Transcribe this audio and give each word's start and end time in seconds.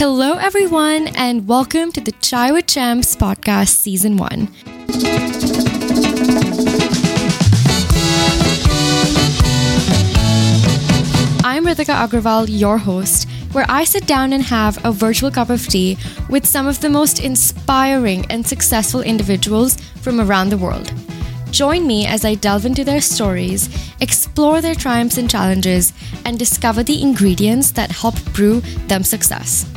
Hello, 0.00 0.38
everyone, 0.38 1.08
and 1.08 1.46
welcome 1.46 1.92
to 1.92 2.00
the 2.00 2.12
Chai 2.22 2.52
with 2.52 2.66
Champs 2.66 3.14
podcast, 3.14 3.68
season 3.68 4.16
one. 4.16 4.48
I'm 11.44 11.66
Ritika 11.66 11.94
Agrawal, 11.94 12.46
your 12.48 12.78
host, 12.78 13.28
where 13.52 13.66
I 13.68 13.84
sit 13.84 14.06
down 14.06 14.32
and 14.32 14.42
have 14.42 14.82
a 14.86 14.90
virtual 14.90 15.30
cup 15.30 15.50
of 15.50 15.66
tea 15.66 15.98
with 16.30 16.46
some 16.46 16.66
of 16.66 16.80
the 16.80 16.88
most 16.88 17.20
inspiring 17.20 18.24
and 18.30 18.46
successful 18.46 19.02
individuals 19.02 19.76
from 20.00 20.18
around 20.18 20.48
the 20.48 20.56
world. 20.56 20.90
Join 21.50 21.86
me 21.86 22.06
as 22.06 22.24
I 22.24 22.36
delve 22.36 22.64
into 22.64 22.84
their 22.84 23.02
stories, 23.02 23.68
explore 24.00 24.62
their 24.62 24.74
triumphs 24.74 25.18
and 25.18 25.28
challenges, 25.28 25.92
and 26.24 26.38
discover 26.38 26.82
the 26.82 27.02
ingredients 27.02 27.72
that 27.72 27.90
help 27.90 28.14
brew 28.32 28.60
them 28.88 29.04
success. 29.04 29.70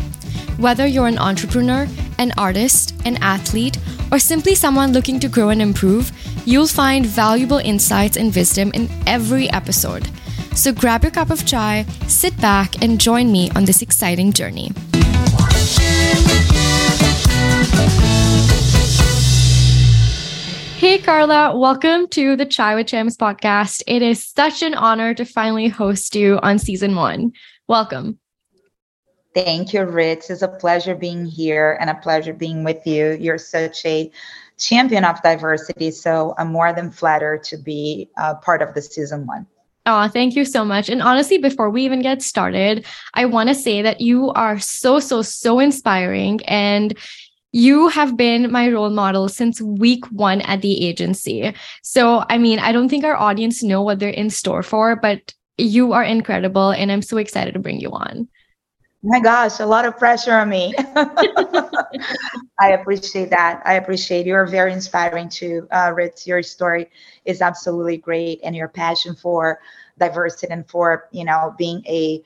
Whether 0.57 0.85
you're 0.85 1.07
an 1.07 1.17
entrepreneur, 1.17 1.87
an 2.19 2.31
artist, 2.37 2.93
an 3.05 3.17
athlete, 3.23 3.79
or 4.11 4.19
simply 4.19 4.53
someone 4.53 4.93
looking 4.93 5.19
to 5.19 5.27
grow 5.27 5.49
and 5.49 5.61
improve, 5.61 6.11
you'll 6.45 6.67
find 6.67 7.05
valuable 7.05 7.57
insights 7.57 8.17
and 8.17 8.33
wisdom 8.33 8.71
in 8.75 8.87
every 9.07 9.49
episode. 9.49 10.07
So 10.55 10.71
grab 10.71 11.03
your 11.03 11.11
cup 11.11 11.31
of 11.31 11.45
chai, 11.45 11.85
sit 12.07 12.39
back, 12.39 12.83
and 12.83 13.01
join 13.01 13.31
me 13.31 13.49
on 13.55 13.65
this 13.65 13.81
exciting 13.81 14.31
journey. 14.31 14.71
Hey, 20.77 20.99
Carla, 20.99 21.57
welcome 21.57 22.07
to 22.09 22.35
the 22.35 22.45
Chai 22.45 22.75
with 22.75 22.87
Champs 22.87 23.17
podcast. 23.17 23.81
It 23.87 24.03
is 24.03 24.27
such 24.27 24.61
an 24.61 24.75
honor 24.75 25.15
to 25.15 25.25
finally 25.25 25.67
host 25.67 26.13
you 26.13 26.39
on 26.43 26.59
season 26.59 26.95
one. 26.95 27.31
Welcome. 27.67 28.19
Thank 29.33 29.73
you, 29.73 29.83
Ritz. 29.83 30.29
It's 30.29 30.43
a 30.43 30.47
pleasure 30.47 30.95
being 30.95 31.25
here 31.25 31.77
and 31.81 31.89
a 31.89 31.95
pleasure 31.95 32.33
being 32.33 32.63
with 32.63 32.85
you. 32.85 33.17
You're 33.19 33.39
such 33.39 33.83
a 33.85 34.11
champion 34.59 35.03
of 35.03 35.21
diversity. 35.23 35.91
So 35.91 36.35
I'm 36.37 36.51
more 36.51 36.71
than 36.73 36.91
flattered 36.91 37.43
to 37.45 37.57
be 37.57 38.09
uh, 38.17 38.35
part 38.35 38.61
of 38.61 38.73
the 38.73 38.81
season 38.81 39.25
one. 39.25 39.47
Oh, 39.85 40.07
thank 40.07 40.35
you 40.35 40.45
so 40.45 40.63
much. 40.63 40.87
And 40.87 41.01
honestly, 41.01 41.39
before 41.39 41.69
we 41.69 41.83
even 41.83 42.01
get 42.01 42.21
started, 42.21 42.85
I 43.15 43.25
want 43.25 43.49
to 43.49 43.55
say 43.55 43.81
that 43.81 43.99
you 43.99 44.29
are 44.31 44.57
so, 44.59 44.99
so, 44.99 45.21
so 45.21 45.59
inspiring. 45.59 46.39
And 46.45 46.97
you 47.51 47.89
have 47.89 48.15
been 48.15 48.51
my 48.51 48.69
role 48.69 48.89
model 48.89 49.27
since 49.27 49.61
week 49.61 50.05
one 50.11 50.41
at 50.41 50.61
the 50.61 50.85
agency. 50.85 51.53
So, 51.81 52.23
I 52.29 52.37
mean, 52.37 52.59
I 52.59 52.71
don't 52.71 52.87
think 52.87 53.03
our 53.03 53.15
audience 53.15 53.61
know 53.61 53.81
what 53.81 53.99
they're 53.99 54.09
in 54.09 54.29
store 54.29 54.63
for, 54.63 54.95
but 54.95 55.33
you 55.57 55.91
are 55.91 56.03
incredible. 56.03 56.71
And 56.71 56.91
I'm 56.91 57.01
so 57.01 57.17
excited 57.17 57.53
to 57.55 57.59
bring 57.59 57.79
you 57.79 57.89
on 57.91 58.27
my 59.03 59.19
gosh, 59.19 59.59
a 59.59 59.65
lot 59.65 59.85
of 59.85 59.97
pressure 59.97 60.33
on 60.33 60.49
me. 60.49 60.73
I 62.59 62.71
appreciate 62.71 63.29
that. 63.31 63.61
I 63.65 63.73
appreciate 63.73 64.25
you're 64.25 64.45
very 64.45 64.71
inspiring 64.71 65.27
too, 65.27 65.67
uh, 65.71 65.91
Ritz. 65.93 66.25
Your 66.25 66.41
story 66.41 66.89
is 67.25 67.41
absolutely 67.41 67.97
great, 67.97 68.39
and 68.43 68.55
your 68.55 68.69
passion 68.69 69.13
for 69.13 69.59
diversity 69.99 70.51
and 70.51 70.67
for 70.69 71.09
you 71.11 71.25
know 71.25 71.53
being 71.57 71.83
a 71.85 72.23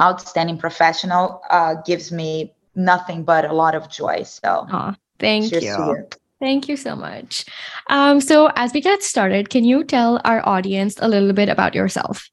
outstanding 0.00 0.58
professional 0.58 1.42
uh, 1.50 1.74
gives 1.86 2.10
me 2.10 2.54
nothing 2.74 3.22
but 3.22 3.44
a 3.44 3.52
lot 3.52 3.74
of 3.74 3.90
joy. 3.90 4.22
So, 4.22 4.66
oh, 4.70 4.94
thank 5.18 5.52
you. 5.52 5.60
you. 5.60 6.08
Thank 6.40 6.68
you 6.68 6.76
so 6.76 6.96
much. 6.96 7.44
Um, 7.88 8.20
so, 8.20 8.50
as 8.56 8.72
we 8.72 8.80
get 8.80 9.02
started, 9.02 9.50
can 9.50 9.64
you 9.64 9.84
tell 9.84 10.20
our 10.24 10.46
audience 10.46 10.96
a 11.00 11.08
little 11.08 11.32
bit 11.32 11.48
about 11.48 11.74
yourself? 11.74 12.30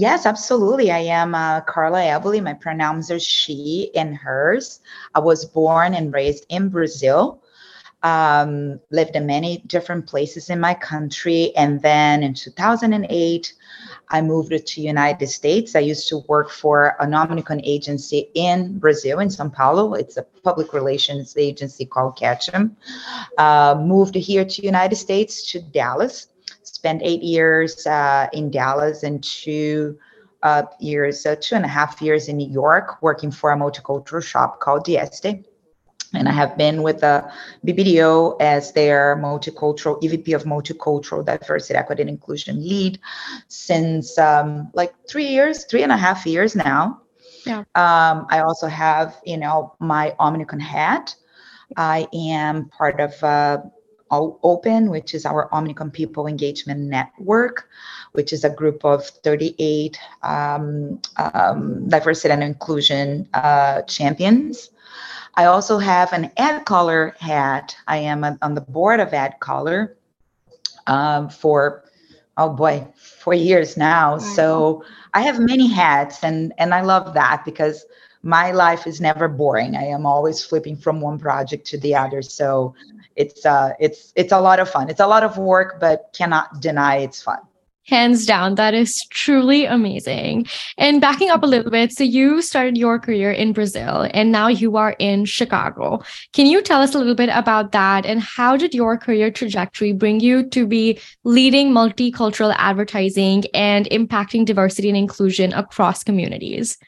Yes, 0.00 0.24
absolutely. 0.24 0.90
I 0.90 1.00
am 1.00 1.34
uh, 1.34 1.60
Carla 1.60 1.98
Eboli. 1.98 2.42
My 2.42 2.54
pronouns 2.54 3.10
are 3.10 3.18
she 3.18 3.90
and 3.94 4.16
hers. 4.16 4.80
I 5.14 5.20
was 5.20 5.44
born 5.44 5.92
and 5.92 6.10
raised 6.10 6.46
in 6.48 6.70
Brazil. 6.70 7.42
Um, 8.02 8.80
lived 8.90 9.14
in 9.14 9.26
many 9.26 9.58
different 9.66 10.06
places 10.06 10.48
in 10.48 10.58
my 10.58 10.72
country, 10.72 11.54
and 11.54 11.82
then 11.82 12.22
in 12.22 12.32
2008, 12.32 13.52
I 14.08 14.22
moved 14.22 14.54
to 14.68 14.80
United 14.80 15.26
States. 15.26 15.76
I 15.76 15.80
used 15.80 16.08
to 16.08 16.24
work 16.28 16.48
for 16.48 16.96
a 16.98 17.04
Omnicom 17.04 17.60
agency 17.62 18.30
in 18.32 18.78
Brazil, 18.78 19.18
in 19.18 19.28
São 19.28 19.52
Paulo. 19.52 19.92
It's 19.92 20.16
a 20.16 20.22
public 20.42 20.72
relations 20.72 21.36
agency 21.36 21.84
called 21.84 22.16
Ketchum. 22.16 22.74
Uh, 23.36 23.76
moved 23.78 24.14
here 24.14 24.46
to 24.46 24.64
United 24.64 24.96
States 24.96 25.52
to 25.52 25.60
Dallas 25.60 26.28
spent 26.72 27.02
eight 27.04 27.22
years 27.22 27.86
uh, 27.86 28.28
in 28.32 28.50
Dallas 28.50 29.02
and 29.02 29.22
two 29.22 29.98
uh, 30.42 30.62
years, 30.78 31.22
so 31.22 31.34
two 31.34 31.54
and 31.54 31.64
a 31.64 31.68
half 31.68 32.00
years 32.00 32.28
in 32.28 32.36
New 32.36 32.48
York, 32.50 33.02
working 33.02 33.30
for 33.30 33.52
a 33.52 33.56
multicultural 33.56 34.22
shop 34.22 34.60
called 34.60 34.84
Dieste. 34.84 35.44
And 36.12 36.28
I 36.28 36.32
have 36.32 36.56
been 36.56 36.82
with 36.82 37.00
the 37.00 37.30
BBDO 37.64 38.40
as 38.40 38.72
their 38.72 39.16
multicultural 39.16 40.02
EVP 40.02 40.34
of 40.34 40.42
multicultural 40.44 41.24
diversity, 41.24 41.78
equity, 41.78 42.02
and 42.02 42.10
inclusion 42.10 42.60
lead 42.60 42.98
since 43.46 44.18
um, 44.18 44.70
like 44.74 44.92
three 45.08 45.28
years, 45.28 45.66
three 45.66 45.84
and 45.84 45.92
a 45.92 45.96
half 45.96 46.26
years 46.26 46.56
now. 46.56 47.00
Yeah. 47.46 47.60
Um, 47.76 48.26
I 48.28 48.40
also 48.40 48.66
have, 48.66 49.20
you 49.24 49.36
know, 49.36 49.74
my 49.78 50.14
Omnicom 50.18 50.60
hat. 50.60 51.14
I 51.76 52.08
am 52.12 52.68
part 52.70 52.98
of 52.98 53.22
uh, 53.22 53.58
Open, 54.10 54.90
which 54.90 55.14
is 55.14 55.24
our 55.24 55.48
Omnicom 55.50 55.92
People 55.92 56.26
Engagement 56.26 56.80
Network, 56.80 57.68
which 58.12 58.32
is 58.32 58.44
a 58.44 58.50
group 58.50 58.84
of 58.84 59.06
38 59.06 59.98
um, 60.22 61.00
um, 61.16 61.88
diversity 61.88 62.32
and 62.32 62.42
inclusion 62.42 63.28
uh, 63.34 63.82
champions. 63.82 64.70
I 65.34 65.44
also 65.44 65.78
have 65.78 66.12
an 66.12 66.30
AdColor 66.36 67.16
hat. 67.18 67.76
I 67.86 67.98
am 67.98 68.24
on 68.42 68.54
the 68.54 68.60
board 68.60 69.00
of 69.00 69.10
AdColor 69.10 69.94
um, 70.86 71.28
for, 71.28 71.84
oh 72.36 72.50
boy, 72.50 72.86
four 72.96 73.34
years 73.34 73.76
now. 73.76 74.18
So 74.18 74.84
I 75.14 75.22
have 75.22 75.38
many 75.38 75.68
hats, 75.68 76.24
and 76.24 76.52
and 76.58 76.74
I 76.74 76.80
love 76.82 77.14
that 77.14 77.44
because 77.44 77.86
my 78.22 78.50
life 78.50 78.86
is 78.86 79.00
never 79.00 79.28
boring. 79.28 79.76
I 79.76 79.84
am 79.84 80.04
always 80.04 80.44
flipping 80.44 80.76
from 80.76 81.00
one 81.00 81.18
project 81.18 81.66
to 81.68 81.78
the 81.78 81.94
other. 81.94 82.22
So 82.22 82.74
it's 83.20 83.44
uh 83.44 83.72
it's 83.78 84.12
it's 84.16 84.32
a 84.32 84.40
lot 84.40 84.58
of 84.60 84.68
fun. 84.68 84.88
It's 84.88 85.00
a 85.00 85.06
lot 85.06 85.22
of 85.22 85.36
work, 85.36 85.78
but 85.78 85.96
cannot 86.16 86.60
deny 86.60 86.96
it's 86.96 87.22
fun. 87.22 87.40
Hands 87.86 88.24
down, 88.24 88.54
that 88.54 88.72
is 88.72 89.04
truly 89.10 89.64
amazing. 89.64 90.46
And 90.78 91.00
backing 91.00 91.30
up 91.30 91.42
a 91.42 91.46
little 91.46 91.72
bit, 91.72 91.92
so 91.92 92.04
you 92.04 92.40
started 92.40 92.76
your 92.78 93.00
career 93.00 93.32
in 93.32 93.52
Brazil 93.52 94.06
and 94.14 94.30
now 94.30 94.46
you 94.48 94.76
are 94.76 94.94
in 94.98 95.24
Chicago. 95.24 96.00
Can 96.32 96.46
you 96.46 96.62
tell 96.62 96.80
us 96.82 96.94
a 96.94 96.98
little 96.98 97.16
bit 97.16 97.30
about 97.32 97.72
that 97.72 98.06
and 98.06 98.20
how 98.20 98.56
did 98.56 98.74
your 98.74 98.96
career 98.96 99.30
trajectory 99.30 99.92
bring 99.92 100.20
you 100.20 100.48
to 100.50 100.66
be 100.66 101.00
leading 101.24 101.72
multicultural 101.72 102.54
advertising 102.58 103.44
and 103.54 103.86
impacting 103.86 104.44
diversity 104.44 104.88
and 104.88 104.96
inclusion 104.96 105.52
across 105.52 106.04
communities? 106.04 106.78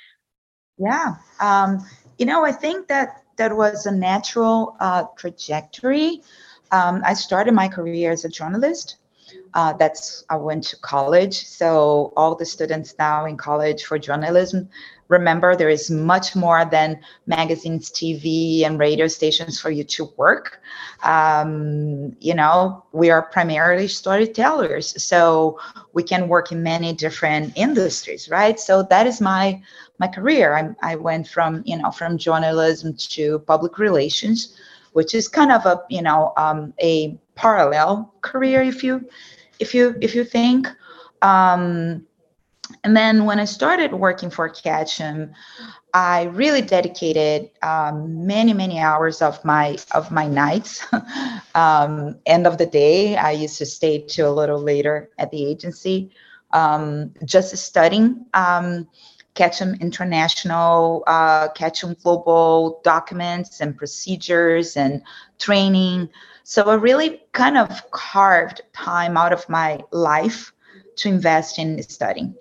Yeah. 0.79 1.17
Um, 1.41 1.85
you 2.19 2.27
know, 2.27 2.45
I 2.45 2.53
think 2.53 2.87
that 2.89 3.22
that 3.37 3.57
was 3.57 3.87
a 3.87 3.93
natural 3.93 4.77
uh, 4.81 5.05
trajectory. 5.17 6.23
Um, 6.71 7.03
I 7.05 7.15
started 7.15 7.55
my 7.55 7.69
career 7.69 8.13
as 8.13 8.25
a 8.25 8.29
journalist. 8.29 8.97
Uh, 9.55 9.73
that's 9.75 10.25
I 10.31 10.37
went 10.37 10.65
to 10.65 10.77
college. 10.81 11.47
So 11.47 12.13
all 12.17 12.35
the 12.35 12.47
students 12.47 12.95
now 12.99 13.27
in 13.27 13.37
college 13.37 13.85
for 13.85 13.99
journalism, 13.99 14.69
remember 15.09 15.55
there 15.55 15.69
is 15.69 15.91
much 15.91 16.35
more 16.35 16.65
than 16.65 17.01
magazines, 17.27 17.91
TV, 17.91 18.65
and 18.65 18.79
radio 18.79 19.07
stations 19.07 19.61
for 19.61 19.71
you 19.71 19.85
to 19.85 20.11
work. 20.17 20.61
Um, 21.03 22.17
you 22.21 22.35
know, 22.35 22.85
we 22.93 23.11
are 23.11 23.23
primarily 23.23 23.89
storytellers, 23.89 25.03
so 25.03 25.59
we 25.93 26.03
can 26.03 26.29
work 26.29 26.51
in 26.53 26.63
many 26.63 26.93
different 26.95 27.53
industries, 27.57 28.29
right? 28.31 28.59
So 28.59 28.83
that 28.85 29.07
is 29.07 29.21
my 29.21 29.61
my 30.03 30.09
career. 30.09 30.47
I, 30.61 30.93
I 30.93 30.95
went 30.97 31.29
from 31.29 31.63
you 31.65 31.77
know 31.79 31.91
from 31.91 32.19
journalism 32.19 32.89
to 33.17 33.39
public 33.53 33.79
relations, 33.79 34.39
which 34.97 35.15
is 35.15 35.29
kind 35.29 35.53
of 35.53 35.65
a 35.65 35.77
you 35.97 36.03
know 36.03 36.33
um, 36.37 36.75
a 36.81 37.19
parallel 37.35 37.93
career 38.21 38.61
if 38.63 38.83
you 38.87 38.95
if 39.61 39.75
you 39.75 39.85
if 40.01 40.15
you 40.17 40.25
think. 40.25 40.67
Um, 41.23 42.07
and 42.85 42.97
then 42.97 43.27
when 43.27 43.39
I 43.39 43.45
started 43.45 43.93
working 43.93 44.31
for 44.31 44.49
Ketchum, 44.49 45.33
I 45.95 46.25
really 46.43 46.63
dedicated 46.63 47.51
um, 47.63 48.27
many 48.27 48.53
many 48.63 48.81
hours 48.81 49.23
of 49.23 49.45
my 49.45 49.77
of 49.99 50.11
my 50.11 50.27
nights. 50.27 50.73
um, 51.55 52.17
end 52.27 52.47
of 52.47 52.59
the 52.59 52.67
day, 52.67 53.17
I 53.17 53.31
used 53.45 53.59
to 53.59 53.67
stay 53.67 54.05
till 54.15 54.29
a 54.33 54.39
little 54.41 54.63
later 54.73 55.11
at 55.19 55.31
the 55.31 55.45
agency, 55.53 56.11
um, 56.53 57.13
just 57.25 57.57
studying 57.57 58.27
um, 58.35 58.89
Ketchum 59.35 59.75
International, 59.81 61.05
uh, 61.07 61.49
Ketchum 61.49 61.97
Global 62.03 62.81
documents 62.85 63.61
and 63.61 63.77
procedures 63.77 64.77
and 64.77 65.03
training. 65.39 66.09
So 66.45 66.65
I 66.65 66.75
really 66.75 67.23
kind 67.33 67.57
of 67.57 67.91
carved 67.91 68.61
time 68.73 69.17
out 69.17 69.33
of 69.33 69.49
my 69.49 69.81
life 69.91 70.53
to 70.97 71.09
invest 71.09 71.59
in 71.59 71.83
studying. 71.83 72.35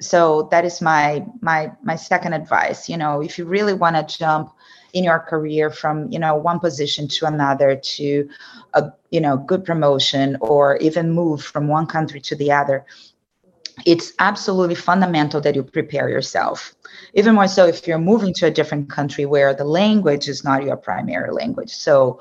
so 0.00 0.48
that 0.50 0.64
is 0.64 0.80
my 0.80 1.24
my 1.40 1.72
my 1.82 1.96
second 1.96 2.32
advice 2.32 2.88
you 2.88 2.96
know 2.96 3.20
if 3.20 3.38
you 3.38 3.44
really 3.44 3.74
want 3.74 3.96
to 3.96 4.18
jump 4.18 4.52
in 4.92 5.04
your 5.04 5.18
career 5.18 5.70
from 5.70 6.10
you 6.10 6.18
know 6.18 6.34
one 6.36 6.60
position 6.60 7.08
to 7.08 7.26
another 7.26 7.76
to 7.76 8.28
a 8.74 8.90
you 9.10 9.20
know 9.20 9.36
good 9.36 9.64
promotion 9.64 10.36
or 10.40 10.76
even 10.78 11.10
move 11.12 11.42
from 11.42 11.68
one 11.68 11.86
country 11.86 12.20
to 12.20 12.36
the 12.36 12.50
other 12.50 12.86
it's 13.88 14.12
absolutely 14.18 14.74
fundamental 14.74 15.40
that 15.40 15.54
you 15.56 15.62
prepare 15.62 16.08
yourself 16.10 16.74
even 17.14 17.34
more 17.34 17.48
so 17.48 17.66
if 17.66 17.86
you're 17.86 17.98
moving 18.12 18.34
to 18.34 18.46
a 18.46 18.50
different 18.50 18.90
country 18.90 19.24
where 19.24 19.54
the 19.54 19.64
language 19.64 20.28
is 20.28 20.44
not 20.44 20.62
your 20.62 20.76
primary 20.76 21.32
language 21.32 21.70
so 21.70 22.20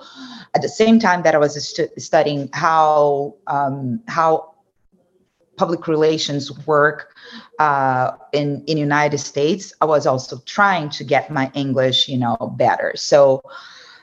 at 0.55 0.61
the 0.61 0.69
same 0.69 0.97
time 0.97 1.21
that 1.23 1.35
i 1.35 1.37
was 1.37 1.53
stu- 1.67 1.89
studying 1.97 2.49
how 2.53 3.35
um, 3.47 4.01
how 4.07 4.55
public 5.57 5.87
relations 5.87 6.65
work 6.65 7.17
uh, 7.59 8.11
in 8.31 8.63
in 8.67 8.77
United 8.77 9.17
States, 9.17 9.73
I 9.81 9.85
was 9.85 10.05
also 10.07 10.37
trying 10.45 10.89
to 10.91 11.03
get 11.03 11.31
my 11.31 11.51
English, 11.53 12.07
you 12.07 12.17
know, 12.17 12.37
better. 12.57 12.93
So 12.95 13.41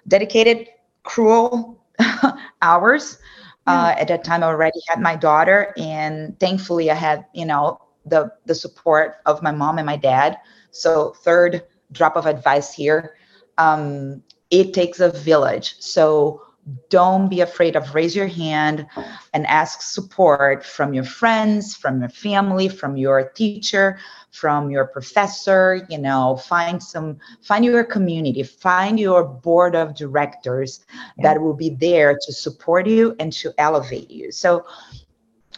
dedicated, 0.07 0.69
cruel 1.05 1.81
hours. 2.63 3.19
Uh, 3.67 3.95
at 3.99 4.09
that 4.09 4.25
time, 4.25 4.43
I 4.43 4.47
already 4.47 4.81
had 4.89 5.01
my 5.01 5.17
daughter, 5.17 5.73
and 5.79 6.39
thankfully, 6.39 6.91
I 6.91 6.95
had 6.95 7.25
you 7.33 7.47
know 7.47 7.81
the 8.05 8.31
the 8.45 8.55
support 8.55 9.17
of 9.27 9.43
my 9.43 9.53
mom 9.53 9.79
and 9.79 9.87
my 9.87 9.97
dad. 9.97 10.39
So 10.71 11.15
third 11.23 11.63
drop 11.93 12.17
of 12.17 12.27
advice 12.27 12.73
here: 12.75 13.17
um, 13.59 14.23
it 14.51 14.75
takes 14.75 15.01
a 15.01 15.11
village. 15.11 15.77
So 15.81 16.43
don't 16.89 17.29
be 17.29 17.41
afraid 17.41 17.77
of 17.77 17.95
raise 17.95 18.17
your 18.17 18.27
hand 18.27 18.87
and 19.35 19.47
ask 19.47 19.83
support 19.83 20.65
from 20.65 20.95
your 20.95 21.05
friends 21.05 21.77
from 21.77 22.01
your 22.01 22.09
family 22.09 22.69
from 22.69 22.97
your 22.97 23.31
teacher 23.31 23.99
from 24.31 24.71
your 24.71 24.87
professor 24.87 25.87
you 25.91 25.99
know 25.99 26.37
find 26.37 26.83
some 26.83 27.19
find 27.43 27.65
your 27.65 27.85
community 27.85 28.43
find 28.43 28.99
your 28.99 29.25
board 29.25 29.77
of 29.77 29.95
directors 29.95 30.85
yeah. 31.19 31.23
that 31.23 31.41
will 31.41 31.55
be 31.55 31.71
there 31.71 32.17
to 32.19 32.33
support 32.33 32.87
you 32.87 33.15
and 33.19 33.33
to 33.33 33.53
elevate 33.59 34.11
you 34.11 34.33
so 34.33 34.65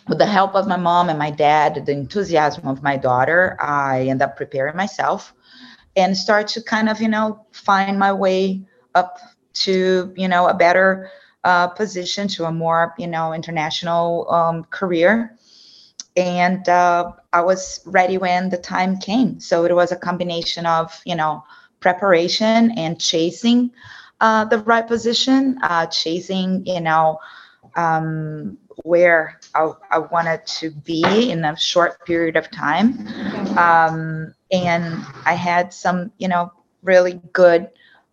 with 0.09 0.19
the 0.19 0.27
help 0.27 0.55
of 0.57 0.67
my 0.67 0.77
mom 0.77 1.09
and 1.09 1.19
my 1.19 1.31
dad 1.31 1.87
the 1.87 1.93
enthusiasm 1.93 2.67
of 2.67 2.83
my 2.83 2.97
daughter 2.97 3.57
i 3.61 4.03
end 4.09 4.23
up 4.23 4.37
preparing 4.37 4.77
myself 4.77 5.33
and 5.95 6.17
start 6.17 6.49
to 6.49 6.61
kind 6.63 6.89
of 6.89 7.01
you 7.01 7.09
know 7.09 7.47
find 7.53 7.97
my 7.97 8.13
way 8.13 8.61
up 8.97 9.19
to 9.65 10.13
you 10.17 10.29
know 10.29 10.49
a 10.49 10.55
better 10.55 11.11
uh, 11.45 11.69
position 11.69 12.29
to 12.29 12.45
a 12.45 12.53
more 12.53 12.95
you 12.99 13.07
know 13.07 13.33
international 13.33 14.31
um, 14.31 14.65
career. 14.65 15.37
And 16.17 16.67
uh, 16.67 17.13
i 17.35 17.43
was 17.43 17.81
ready 17.85 18.17
when 18.17 18.49
the 18.49 18.57
time 18.57 18.99
came. 18.99 19.39
So 19.39 19.65
it 19.65 19.75
was 19.75 19.93
a 19.93 19.97
combination 19.97 20.67
of 20.67 21.01
you 21.05 21.15
know 21.15 21.45
preparation 21.81 22.71
and 22.79 23.01
chasing 23.01 23.71
uh, 24.21 24.45
the 24.47 24.59
right 24.61 24.87
position 24.87 25.59
uh, 25.63 25.87
chasing 25.87 26.65
you 26.67 26.81
know 26.81 27.19
um, 27.77 28.57
where 28.85 29.39
I, 29.55 29.73
I, 29.91 29.99
wanted 29.99 30.47
to 30.47 30.71
be 30.71 31.31
in 31.31 31.45
a 31.45 31.57
short 31.57 32.07
period 32.07 32.37
of 32.37 32.51
time. 32.51 33.07
Um, 33.59 34.35
and 34.53 35.05
i 35.25 35.33
had 35.33 35.73
some 35.73 36.13
you 36.19 36.29
know 36.29 36.53
really 36.83 37.21
good 37.33 37.69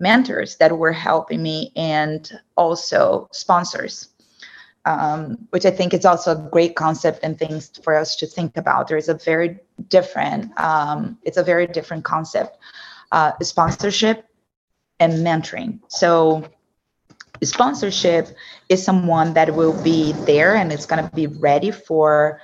mentors 0.08 0.58
that 0.58 0.72
were 0.78 0.98
helping 1.10 1.42
me 1.42 1.72
and 1.76 2.22
also 2.56 3.28
sponsors 3.32 4.14
um, 4.86 5.38
which 5.52 5.66
i 5.66 5.72
think 5.72 5.94
is 5.94 6.06
also 6.06 6.32
a 6.32 6.50
great 6.52 6.76
concept 6.76 7.20
and 7.24 7.40
things 7.40 7.72
for 7.84 7.96
us 7.96 8.16
to 8.18 8.28
think 8.28 8.58
about. 8.58 8.88
There 8.88 8.98
is 8.98 9.10
a 9.10 9.14
very 9.14 9.60
different 9.88 10.52
um, 10.60 11.18
it's 11.24 11.38
a 11.38 11.44
very 11.44 11.68
different 11.68 12.04
concept 12.04 12.58
uh, 13.12 13.32
sponsorship 13.42 14.26
and 15.00 15.14
mentoring. 15.14 15.80
So 15.88 16.44
sponsorship 17.44 18.30
is 18.70 18.84
someone 18.84 19.34
that 19.34 19.54
will 19.54 19.82
be 19.84 20.14
there 20.26 20.56
and 20.56 20.72
it's 20.72 20.86
going 20.86 21.04
to 21.04 21.16
be 21.16 21.28
ready 21.28 21.72
for 21.72 22.42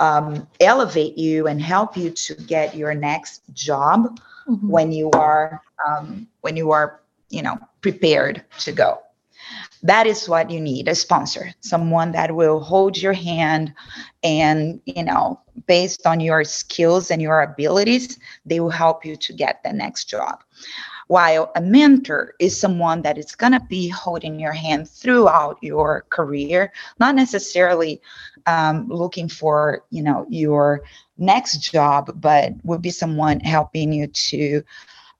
um, 0.00 0.46
elevate 0.60 1.18
you 1.18 1.48
and 1.48 1.60
help 1.60 1.96
you 1.96 2.10
to 2.10 2.34
get 2.34 2.74
your 2.74 2.94
next 2.94 3.42
job 3.52 4.18
mm-hmm. 4.48 4.68
when 4.68 4.92
you 4.92 5.10
are 5.12 5.62
um, 5.86 6.26
when 6.40 6.56
you 6.56 6.70
are 6.70 7.00
you 7.30 7.42
know 7.42 7.58
prepared 7.80 8.44
to 8.58 8.72
go 8.72 9.00
that 9.82 10.06
is 10.06 10.28
what 10.28 10.50
you 10.50 10.60
need 10.60 10.88
a 10.88 10.94
sponsor 10.94 11.52
someone 11.60 12.12
that 12.12 12.34
will 12.34 12.60
hold 12.60 13.00
your 13.00 13.12
hand 13.12 13.72
and 14.22 14.80
you 14.86 15.04
know 15.04 15.40
based 15.66 16.06
on 16.06 16.20
your 16.20 16.44
skills 16.44 17.10
and 17.10 17.22
your 17.22 17.42
abilities 17.42 18.18
they 18.44 18.60
will 18.60 18.70
help 18.70 19.04
you 19.04 19.16
to 19.16 19.32
get 19.32 19.62
the 19.62 19.72
next 19.72 20.06
job 20.06 20.42
while 21.06 21.50
a 21.56 21.60
mentor 21.60 22.34
is 22.38 22.58
someone 22.58 23.00
that 23.02 23.16
is 23.16 23.34
going 23.34 23.52
to 23.52 23.60
be 23.60 23.88
holding 23.88 24.38
your 24.38 24.52
hand 24.52 24.88
throughout 24.88 25.56
your 25.62 26.04
career 26.10 26.72
not 26.98 27.14
necessarily 27.14 28.00
um, 28.46 28.88
looking 28.88 29.28
for 29.28 29.84
you 29.90 30.02
know 30.02 30.26
your 30.28 30.82
next 31.18 31.58
job 31.58 32.10
but 32.20 32.52
would 32.64 32.82
be 32.82 32.90
someone 32.90 33.40
helping 33.40 33.92
you 33.92 34.06
to 34.08 34.62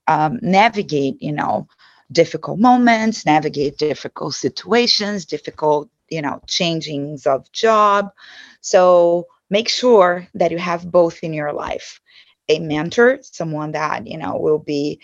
um, 0.07 0.39
navigate 0.41 1.21
you 1.21 1.31
know 1.33 1.67
difficult 2.11 2.59
moments 2.59 3.25
navigate 3.25 3.77
difficult 3.77 4.33
situations 4.33 5.25
difficult 5.25 5.89
you 6.09 6.21
know 6.21 6.41
changings 6.47 7.25
of 7.25 7.51
job. 7.51 8.11
So 8.61 9.27
make 9.49 9.69
sure 9.69 10.27
that 10.33 10.51
you 10.51 10.57
have 10.57 10.91
both 10.91 11.23
in 11.23 11.33
your 11.33 11.53
life. 11.53 12.01
A 12.49 12.59
mentor 12.59 13.19
someone 13.21 13.71
that 13.71 14.07
you 14.07 14.17
know 14.17 14.37
will 14.37 14.59
be 14.59 14.99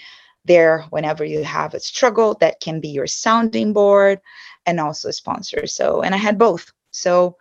there 0.46 0.86
whenever 0.90 1.24
you 1.26 1.44
have 1.44 1.74
a 1.74 1.80
struggle 1.80 2.36
that 2.40 2.60
can 2.60 2.80
be 2.80 2.90
your 2.90 3.08
sounding 3.08 3.74
board 3.74 4.20
and 4.66 4.80
also 4.80 5.10
a 5.10 5.14
sponsor. 5.14 5.68
So 5.68 6.02
and 6.02 6.14
i 6.14 6.18
had 6.18 6.38
both. 6.38 6.72
So 6.92 7.38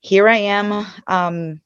here 0.00 0.28
i 0.28 0.36
am 0.36 0.86
um, 1.06 1.60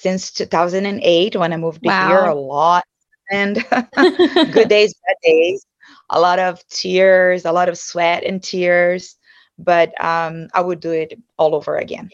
since 0.00 0.30
2008 0.32 1.36
when 1.36 1.52
i 1.52 1.56
moved 1.56 1.84
wow. 1.84 2.08
here 2.08 2.24
a 2.24 2.34
lot 2.34 2.84
and 3.30 3.56
good 4.52 4.68
days 4.68 4.94
bad 4.94 5.16
days. 5.22 5.64
A 6.10 6.20
lot 6.20 6.38
of 6.38 6.66
tears 6.68 7.44
a 7.44 7.52
lot 7.52 7.68
of 7.68 7.78
sweat 7.78 8.24
and 8.24 8.42
tears 8.42 9.16
but 9.58 9.88
um, 10.02 10.48
i 10.54 10.60
would 10.60 10.80
do 10.80 10.90
it 10.90 11.18
all 11.38 11.54
over 11.54 11.76
again 11.76 12.10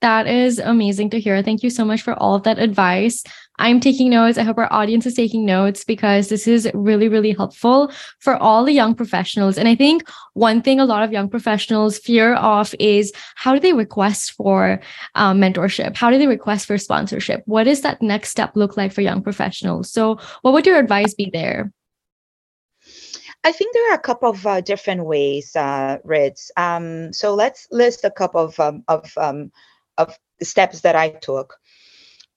that 0.00 0.26
is 0.26 0.58
amazing 0.58 1.10
to 1.10 1.20
hear. 1.20 1.42
Thank 1.42 1.62
you 1.62 1.70
so 1.70 1.84
much 1.84 2.02
for 2.02 2.14
all 2.14 2.34
of 2.34 2.44
that 2.44 2.58
advice. 2.58 3.24
I'm 3.58 3.80
taking 3.80 4.10
notes. 4.10 4.38
I 4.38 4.44
hope 4.44 4.58
our 4.58 4.72
audience 4.72 5.04
is 5.06 5.14
taking 5.14 5.44
notes 5.44 5.82
because 5.82 6.28
this 6.28 6.46
is 6.46 6.70
really, 6.74 7.08
really 7.08 7.32
helpful 7.32 7.90
for 8.20 8.36
all 8.36 8.64
the 8.64 8.72
young 8.72 8.94
professionals. 8.94 9.58
And 9.58 9.68
I 9.68 9.74
think 9.74 10.08
one 10.34 10.62
thing 10.62 10.78
a 10.78 10.84
lot 10.84 11.02
of 11.02 11.12
young 11.12 11.28
professionals 11.28 11.98
fear 11.98 12.34
of 12.34 12.74
is 12.78 13.12
how 13.34 13.54
do 13.54 13.60
they 13.60 13.72
request 13.72 14.32
for 14.32 14.80
um, 15.16 15.40
mentorship? 15.40 15.96
How 15.96 16.10
do 16.10 16.18
they 16.18 16.28
request 16.28 16.66
for 16.66 16.78
sponsorship? 16.78 17.42
What 17.46 17.64
does 17.64 17.80
that 17.80 18.00
next 18.00 18.30
step 18.30 18.52
look 18.54 18.76
like 18.76 18.92
for 18.92 19.00
young 19.00 19.22
professionals? 19.22 19.90
So, 19.90 20.18
what 20.42 20.52
would 20.54 20.66
your 20.66 20.78
advice 20.78 21.14
be 21.14 21.30
there? 21.32 21.72
I 23.44 23.52
think 23.52 23.72
there 23.72 23.92
are 23.92 23.94
a 23.94 24.00
couple 24.00 24.30
of 24.30 24.46
uh, 24.46 24.60
different 24.60 25.04
ways, 25.04 25.54
uh. 25.54 25.98
Um, 26.56 27.12
so 27.12 27.34
let's 27.34 27.68
list 27.70 28.04
a 28.04 28.10
couple 28.10 28.40
of, 28.40 28.58
um, 28.58 28.82
of 28.88 29.12
um, 29.16 29.52
of 29.98 30.18
steps 30.40 30.80
that 30.80 30.96
I 30.96 31.10
took. 31.10 31.58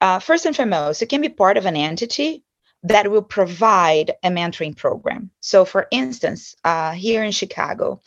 Uh, 0.02 0.20
first 0.20 0.46
and 0.46 0.56
foremost, 0.56 1.02
it 1.02 1.10
can 1.10 1.22
be 1.22 1.30
part 1.30 1.58
of 1.58 1.66
an 1.66 1.76
entity 1.76 2.44
that 2.84 3.10
will 3.10 3.22
provide 3.22 4.12
a 4.24 4.30
mentoring 4.30 4.76
program. 4.76 5.30
So, 5.40 5.66
for 5.66 5.88
instance, 5.92 6.56
uh, 6.64 6.92
here 6.92 7.24
in 7.24 7.32
Chicago, 7.32 8.02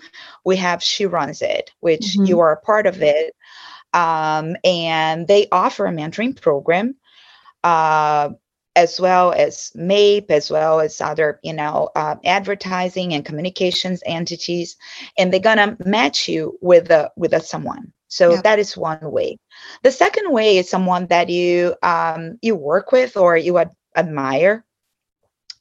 we 0.45 0.57
have 0.57 0.83
She 0.83 1.07
Runs 1.07 1.43
It, 1.43 1.71
which 1.81 2.01
mm-hmm. 2.01 2.25
you 2.25 2.41
are 2.41 2.53
a 2.53 2.61
part 2.61 2.87
of 2.87 3.01
it. 3.01 3.35
Um, 3.93 4.57
and 4.65 5.29
they 5.29 5.47
offer 5.53 5.87
a 5.87 5.93
mentoring 5.93 6.39
program. 6.39 6.97
Uh, 7.63 8.31
as 8.77 9.01
well 9.01 9.33
as 9.33 9.71
MAPE, 9.75 10.31
as 10.31 10.51
well 10.51 10.81
as 10.81 11.01
other, 11.01 11.39
you 11.43 11.53
know, 11.53 11.91
uh, 11.95 12.17
advertising 12.25 13.15
and 13.15 13.25
communications 13.25 14.03
entities, 14.05 14.77
and 15.17 15.33
they're 15.33 15.41
gonna 15.41 15.77
match 15.85 16.29
you 16.29 16.59
with 16.61 16.91
a 16.91 17.11
with 17.17 17.33
a 17.33 17.41
someone. 17.41 17.93
So 18.15 18.37
that 18.37 18.61
is 18.61 18.77
one 18.77 19.11
way. 19.11 19.39
The 19.83 19.91
second 19.91 20.31
way 20.31 20.59
is 20.59 20.71
someone 20.71 21.07
that 21.09 21.29
you 21.29 21.75
um, 21.83 22.39
you 22.43 22.55
work 22.55 22.93
with 22.93 23.17
or 23.17 23.37
you 23.37 23.59
ad- 23.59 23.75
admire 23.97 24.65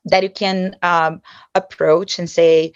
that 0.06 0.22
you 0.22 0.30
can 0.30 0.76
um, 0.84 1.22
approach 1.56 2.20
and 2.20 2.30
say, 2.30 2.72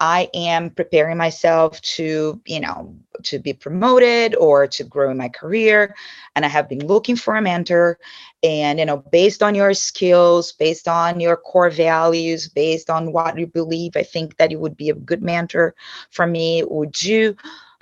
I 0.00 0.28
am 0.34 0.70
preparing 0.70 1.16
myself 1.16 1.80
to, 1.96 2.40
you 2.44 2.60
know, 2.60 2.94
to 3.22 3.38
be 3.38 3.52
promoted 3.52 4.34
or 4.34 4.66
to 4.66 4.84
grow 4.84 5.10
in 5.10 5.16
my 5.16 5.28
career. 5.28 5.94
And 6.34 6.44
I 6.44 6.48
have 6.48 6.68
been 6.68 6.86
looking 6.86 7.16
for 7.16 7.36
a 7.36 7.40
mentor. 7.40 7.98
And, 8.42 8.80
you 8.80 8.84
know, 8.84 8.96
based 8.96 9.42
on 9.42 9.54
your 9.54 9.72
skills, 9.74 10.52
based 10.52 10.88
on 10.88 11.20
your 11.20 11.36
core 11.36 11.70
values, 11.70 12.48
based 12.48 12.90
on 12.90 13.12
what 13.12 13.38
you 13.38 13.46
believe, 13.46 13.96
I 13.96 14.02
think 14.02 14.36
that 14.36 14.50
you 14.50 14.58
would 14.58 14.76
be 14.76 14.90
a 14.90 14.94
good 14.94 15.22
mentor 15.22 15.74
for 16.10 16.26
me. 16.26 16.64
Would 16.64 17.02
you 17.02 17.36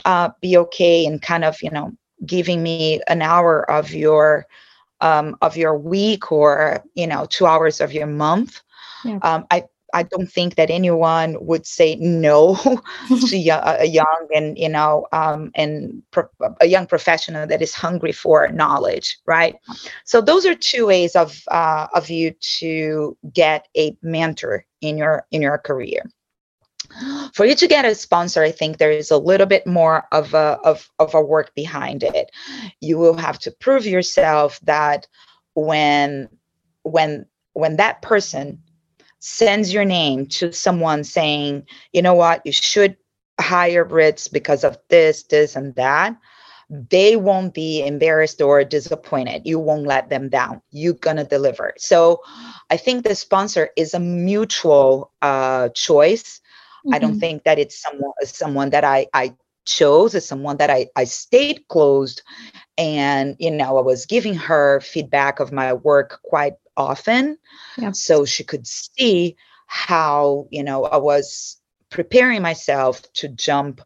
uh, 0.04 0.30
be 0.40 0.56
okay 0.56 1.04
and 1.06 1.22
kind 1.22 1.44
of 1.44 1.60
you 1.62 1.70
know 1.70 1.92
giving 2.26 2.62
me 2.62 3.00
an 3.08 3.22
hour 3.22 3.68
of 3.70 3.92
your 3.92 4.46
um, 5.00 5.36
of 5.40 5.56
your 5.56 5.78
week 5.78 6.30
or 6.30 6.84
you 6.94 7.06
know 7.06 7.26
two 7.26 7.46
hours 7.46 7.80
of 7.80 7.92
your 7.92 8.06
month 8.06 8.60
yeah. 9.04 9.18
um, 9.22 9.46
i 9.50 9.64
I 9.92 10.02
don't 10.04 10.30
think 10.30 10.54
that 10.54 10.70
anyone 10.70 11.36
would 11.40 11.66
say 11.66 11.96
no 11.96 12.56
to 13.26 13.36
a 13.36 13.86
young 13.86 14.28
and 14.34 14.58
you 14.58 14.68
know 14.68 15.06
um, 15.12 15.50
and 15.54 16.02
pro- 16.10 16.28
a 16.60 16.66
young 16.66 16.86
professional 16.86 17.46
that 17.46 17.62
is 17.62 17.74
hungry 17.74 18.12
for 18.12 18.48
knowledge, 18.48 19.18
right? 19.26 19.56
So 20.04 20.20
those 20.20 20.46
are 20.46 20.54
two 20.54 20.86
ways 20.86 21.16
of 21.16 21.42
uh, 21.48 21.88
of 21.94 22.10
you 22.10 22.32
to 22.58 23.16
get 23.32 23.66
a 23.76 23.96
mentor 24.02 24.64
in 24.80 24.98
your 24.98 25.26
in 25.30 25.42
your 25.42 25.58
career. 25.58 26.02
For 27.34 27.46
you 27.46 27.54
to 27.54 27.68
get 27.68 27.84
a 27.84 27.94
sponsor, 27.94 28.42
I 28.42 28.50
think 28.50 28.78
there 28.78 28.90
is 28.90 29.10
a 29.10 29.16
little 29.18 29.46
bit 29.46 29.66
more 29.66 30.04
of 30.12 30.34
a 30.34 30.58
of, 30.64 30.90
of 30.98 31.14
a 31.14 31.22
work 31.22 31.54
behind 31.54 32.02
it. 32.02 32.30
You 32.80 32.98
will 32.98 33.16
have 33.16 33.38
to 33.40 33.50
prove 33.50 33.86
yourself 33.86 34.58
that 34.64 35.06
when 35.54 36.28
when 36.82 37.26
when 37.52 37.76
that 37.76 38.02
person 38.02 38.62
sends 39.20 39.72
your 39.72 39.84
name 39.84 40.26
to 40.26 40.52
someone 40.52 41.04
saying, 41.04 41.66
you 41.92 42.02
know 42.02 42.14
what, 42.14 42.42
you 42.44 42.52
should 42.52 42.96
hire 43.40 43.84
Ritz 43.84 44.28
because 44.28 44.64
of 44.64 44.78
this, 44.88 45.24
this, 45.24 45.56
and 45.56 45.74
that, 45.74 46.16
they 46.70 47.16
won't 47.16 47.52
be 47.52 47.84
embarrassed 47.84 48.40
or 48.40 48.64
disappointed. 48.64 49.42
You 49.44 49.58
won't 49.58 49.86
let 49.86 50.08
them 50.08 50.28
down. 50.28 50.62
You're 50.70 50.94
gonna 50.94 51.24
deliver. 51.24 51.74
So 51.76 52.22
I 52.70 52.76
think 52.76 53.04
the 53.04 53.14
sponsor 53.14 53.70
is 53.76 53.92
a 53.92 54.00
mutual 54.00 55.12
uh, 55.20 55.70
choice. 55.70 56.40
Mm-hmm. 56.84 56.94
I 56.94 56.98
don't 56.98 57.12
mm-hmm. 57.12 57.20
think 57.20 57.44
that 57.44 57.58
it's 57.58 57.80
someone 57.80 58.12
someone 58.22 58.70
that 58.70 58.84
I 58.84 59.06
I 59.12 59.34
chose 59.64 60.14
as 60.14 60.26
someone 60.26 60.56
that 60.56 60.70
I, 60.70 60.88
I 60.96 61.04
stayed 61.04 61.66
closed 61.68 62.22
and 62.78 63.36
you 63.38 63.50
know 63.50 63.76
i 63.76 63.80
was 63.80 64.06
giving 64.06 64.34
her 64.34 64.80
feedback 64.80 65.38
of 65.38 65.52
my 65.52 65.72
work 65.72 66.20
quite 66.24 66.54
often 66.76 67.36
yeah. 67.76 67.92
so 67.92 68.24
she 68.24 68.42
could 68.42 68.66
see 68.66 69.36
how 69.66 70.46
you 70.50 70.64
know 70.64 70.84
i 70.84 70.96
was 70.96 71.60
preparing 71.90 72.40
myself 72.40 73.02
to 73.12 73.28
jump 73.28 73.80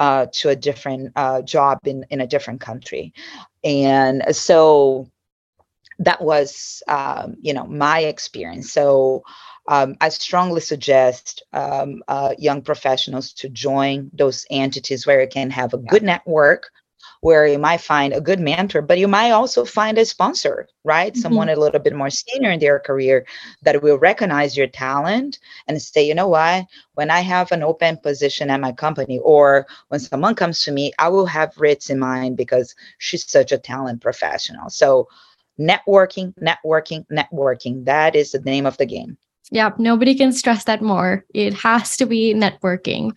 uh, 0.00 0.26
to 0.32 0.48
a 0.48 0.56
different 0.56 1.12
uh, 1.14 1.40
job 1.40 1.78
in, 1.84 2.04
in 2.10 2.20
a 2.20 2.26
different 2.26 2.60
country 2.60 3.12
and 3.62 4.24
so 4.34 5.08
that 6.00 6.20
was 6.20 6.82
um, 6.88 7.36
you 7.40 7.54
know 7.54 7.64
my 7.66 8.00
experience 8.00 8.72
so 8.72 9.22
um, 9.68 9.96
I 10.00 10.10
strongly 10.10 10.60
suggest 10.60 11.42
um, 11.52 12.02
uh, 12.08 12.34
young 12.38 12.62
professionals 12.62 13.32
to 13.34 13.48
join 13.48 14.10
those 14.12 14.46
entities 14.50 15.06
where 15.06 15.22
you 15.22 15.28
can 15.28 15.50
have 15.50 15.72
a 15.72 15.78
yeah. 15.78 15.90
good 15.90 16.02
network, 16.02 16.70
where 17.20 17.46
you 17.46 17.58
might 17.58 17.80
find 17.80 18.12
a 18.12 18.20
good 18.20 18.40
mentor, 18.40 18.82
but 18.82 18.98
you 18.98 19.08
might 19.08 19.30
also 19.30 19.64
find 19.64 19.96
a 19.96 20.04
sponsor, 20.04 20.68
right? 20.84 21.12
Mm-hmm. 21.12 21.20
Someone 21.22 21.48
a 21.48 21.56
little 21.56 21.80
bit 21.80 21.94
more 21.94 22.10
senior 22.10 22.50
in 22.50 22.60
their 22.60 22.78
career 22.78 23.26
that 23.62 23.82
will 23.82 23.98
recognize 23.98 24.56
your 24.56 24.66
talent 24.66 25.38
and 25.66 25.80
say, 25.80 26.06
you 26.06 26.14
know 26.14 26.28
what, 26.28 26.66
when 26.94 27.10
I 27.10 27.20
have 27.20 27.50
an 27.50 27.62
open 27.62 27.96
position 27.96 28.50
at 28.50 28.60
my 28.60 28.72
company, 28.72 29.18
or 29.20 29.66
when 29.88 30.00
someone 30.00 30.34
comes 30.34 30.62
to 30.64 30.72
me, 30.72 30.92
I 30.98 31.08
will 31.08 31.26
have 31.26 31.56
Ritz 31.56 31.88
in 31.88 31.98
mind 31.98 32.36
because 32.36 32.74
she's 32.98 33.30
such 33.30 33.52
a 33.52 33.58
talent 33.58 34.02
professional. 34.02 34.68
So, 34.68 35.08
networking, 35.58 36.34
networking, 36.34 37.06
networking 37.06 37.84
that 37.84 38.16
is 38.16 38.32
the 38.32 38.40
name 38.40 38.66
of 38.66 38.76
the 38.76 38.86
game. 38.86 39.16
Yep, 39.50 39.78
nobody 39.78 40.14
can 40.14 40.32
stress 40.32 40.64
that 40.64 40.82
more. 40.82 41.24
It 41.34 41.54
has 41.54 41.96
to 41.98 42.06
be 42.06 42.34
networking. 42.34 43.16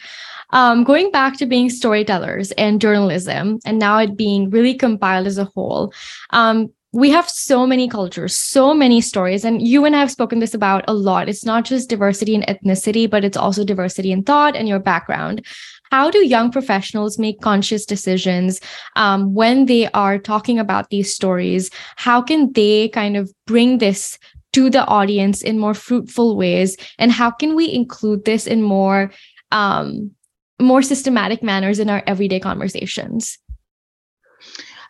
Um, 0.52 0.84
going 0.84 1.12
back 1.12 1.38
to 1.38 1.46
being 1.46 1.70
storytellers 1.70 2.52
and 2.52 2.82
journalism, 2.82 3.60
and 3.66 3.80
now 3.80 4.00
it 4.00 4.18
being 4.18 4.50
really 4.50 4.74
compiled 4.74 5.28
as 5.28 5.38
a 5.38 5.46
whole, 5.46 5.94
um, 6.32 6.72
we 6.94 7.10
have 7.12 7.30
so 7.30 7.68
many 7.68 7.88
cultures, 7.88 8.34
so 8.34 8.74
many 8.74 9.02
stories, 9.02 9.44
and 9.46 9.62
you 9.62 9.86
and 9.86 9.96
I 9.96 10.00
have 10.00 10.12
spoken 10.12 10.40
this 10.40 10.54
about 10.54 10.86
a 10.88 10.94
lot. 10.94 11.28
It's 11.30 11.46
not 11.46 11.66
just 11.66 11.90
diversity 11.90 12.34
in 12.34 12.42
ethnicity, 12.44 13.10
but 13.10 13.26
it's 13.26 13.38
also 13.38 13.64
diversity 13.66 14.12
in 14.12 14.24
thought 14.24 14.56
and 14.56 14.68
your 14.68 14.80
background. 14.80 15.46
How 15.92 16.10
do 16.10 16.26
young 16.26 16.52
professionals 16.52 17.20
make 17.20 17.42
conscious 17.42 17.86
decisions 17.86 18.62
um, 18.96 19.34
when 19.34 19.66
they 19.66 19.88
are 19.92 20.18
talking 20.18 20.60
about 20.60 20.90
these 20.90 21.14
stories? 21.14 21.70
How 21.98 22.22
can 22.22 22.52
they 22.54 22.90
kind 22.90 23.16
of 23.16 23.32
bring 23.46 23.78
this 23.78 24.18
to 24.58 24.72
the 24.72 24.84
audience 24.86 25.44
in 25.44 25.60
more 25.60 25.76
fruitful 25.76 26.36
ways? 26.36 26.78
And 26.98 27.12
how 27.12 27.30
can 27.30 27.56
we 27.56 27.72
include 27.72 28.26
this 28.26 28.48
in 28.48 28.64
more 28.64 29.12
um, 29.52 30.12
more 30.60 30.82
systematic 30.82 31.44
manners 31.44 31.78
in 31.78 31.90
our 31.90 32.04
everyday 32.08 32.40
conversations? 32.40 33.38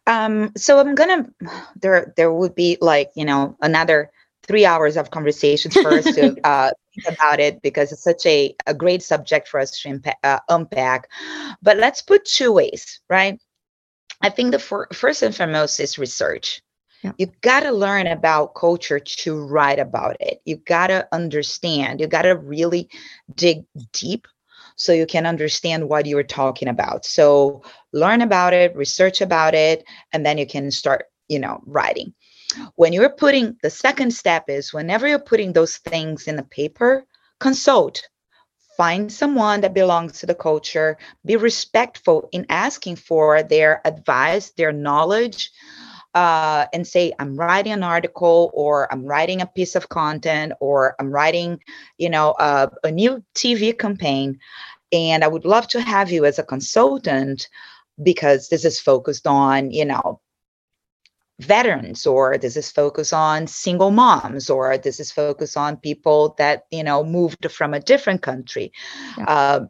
Um, 0.08 0.54
so 0.56 0.80
i'm 0.80 0.96
gonna 0.96 1.28
there 1.82 2.14
there 2.16 2.32
would 2.32 2.56
be 2.56 2.78
like 2.80 3.12
you 3.16 3.26
know 3.26 3.58
another 3.62 4.10
three 4.44 4.66
hours 4.66 4.96
of 4.96 5.12
conversations 5.12 5.76
first 5.76 6.16
to 6.16 6.34
uh, 6.46 6.72
think 6.96 7.14
about 7.14 7.42
it 7.42 7.62
because 7.62 7.92
it's 7.92 8.04
such 8.04 8.26
a, 8.26 8.56
a 8.66 8.74
great 8.74 9.04
subject 9.04 9.50
for 9.50 9.60
us 9.60 9.72
to 9.82 10.00
uh, 10.24 10.40
unpack. 10.48 11.10
But 11.62 11.76
let's 11.76 12.02
put 12.02 12.24
two 12.24 12.54
ways 12.54 13.02
right? 13.10 13.38
I 14.22 14.30
think 14.30 14.52
the 14.52 14.60
for, 14.60 14.88
first 14.94 15.22
and 15.22 15.36
foremost 15.36 15.82
is 15.82 16.00
research 16.00 16.62
yeah. 17.08 17.26
You 17.26 17.32
got 17.42 17.62
to 17.62 17.72
learn 17.72 18.08
about 18.08 18.56
culture 18.56 19.00
to 19.00 19.46
write 19.46 19.80
about 19.80 20.18
it. 20.20 20.42
you've 20.46 20.66
got 20.66 20.88
to 20.88 21.08
understand. 21.12 22.00
You've 22.00 22.10
got 22.10 22.24
to 22.24 22.36
really 22.36 22.90
dig 23.36 23.66
deep 23.92 24.28
so 24.76 24.94
you 24.94 25.06
can 25.06 25.26
understand 25.26 25.90
what 25.90 26.06
you're 26.06 26.24
talking 26.24 26.68
about. 26.68 27.06
So 27.06 27.64
learn 27.94 28.22
about 28.22 28.54
it, 28.54 28.76
research 28.76 29.22
about 29.22 29.56
it, 29.56 29.84
and 30.14 30.26
then 30.26 30.38
you 30.38 30.46
can 30.46 30.72
start, 30.72 31.06
you 31.28 31.40
know, 31.40 31.62
writing. 31.66 32.14
When 32.76 32.94
you're 32.94 33.10
putting 33.10 33.58
the 33.62 33.70
second 33.70 34.12
step 34.12 34.46
is 34.48 34.74
whenever 34.74 35.08
you're 35.08 35.20
putting 35.20 35.54
those 35.54 35.78
things 35.78 36.28
in 36.28 36.36
the 36.36 36.44
paper, 36.44 37.06
consult. 37.40 38.08
Find 38.78 39.12
someone 39.12 39.62
that 39.62 39.74
belongs 39.74 40.20
to 40.20 40.28
the 40.28 40.36
culture. 40.36 40.98
Be 41.26 41.36
respectful 41.36 42.30
in 42.32 42.46
asking 42.50 42.98
for 42.98 43.42
their 43.42 43.82
advice, 43.86 44.52
their 44.52 44.72
knowledge, 44.72 45.50
uh, 46.14 46.66
and 46.74 46.88
say 46.88 47.14
i'm 47.20 47.36
writing 47.36 47.74
an 47.74 47.84
article 47.84 48.52
or 48.54 48.92
i'm 48.92 49.06
writing 49.06 49.42
a 49.42 49.48
piece 49.48 49.76
of 49.76 49.90
content 49.90 50.54
or 50.60 50.96
i'm 51.00 51.12
writing 51.12 51.60
you 51.98 52.10
know 52.10 52.32
uh, 52.32 52.68
a 52.84 52.92
new 52.92 53.24
tv 53.36 53.78
campaign 53.78 54.40
and 54.92 55.24
i 55.24 55.28
would 55.28 55.46
love 55.46 55.68
to 55.68 55.82
have 55.82 56.12
you 56.12 56.26
as 56.26 56.40
a 56.40 56.44
consultant 56.44 57.50
because 58.02 58.50
this 58.50 58.66
is 58.66 58.80
focused 58.80 59.28
on 59.28 59.72
you 59.72 59.86
know 59.86 60.20
veterans 61.40 62.08
or 62.08 62.38
this 62.38 62.58
is 62.58 62.72
focused 62.72 63.14
on 63.14 63.46
single 63.46 63.92
moms 63.92 64.50
or 64.50 64.78
this 64.78 65.00
is 65.00 65.12
focused 65.12 65.56
on 65.56 65.78
people 65.78 66.34
that 66.38 66.66
you 66.72 66.84
know 66.84 67.04
moved 67.04 67.52
from 67.52 67.74
a 67.74 67.80
different 67.80 68.24
country 68.24 68.72
yeah. 69.18 69.26
uh, 69.26 69.66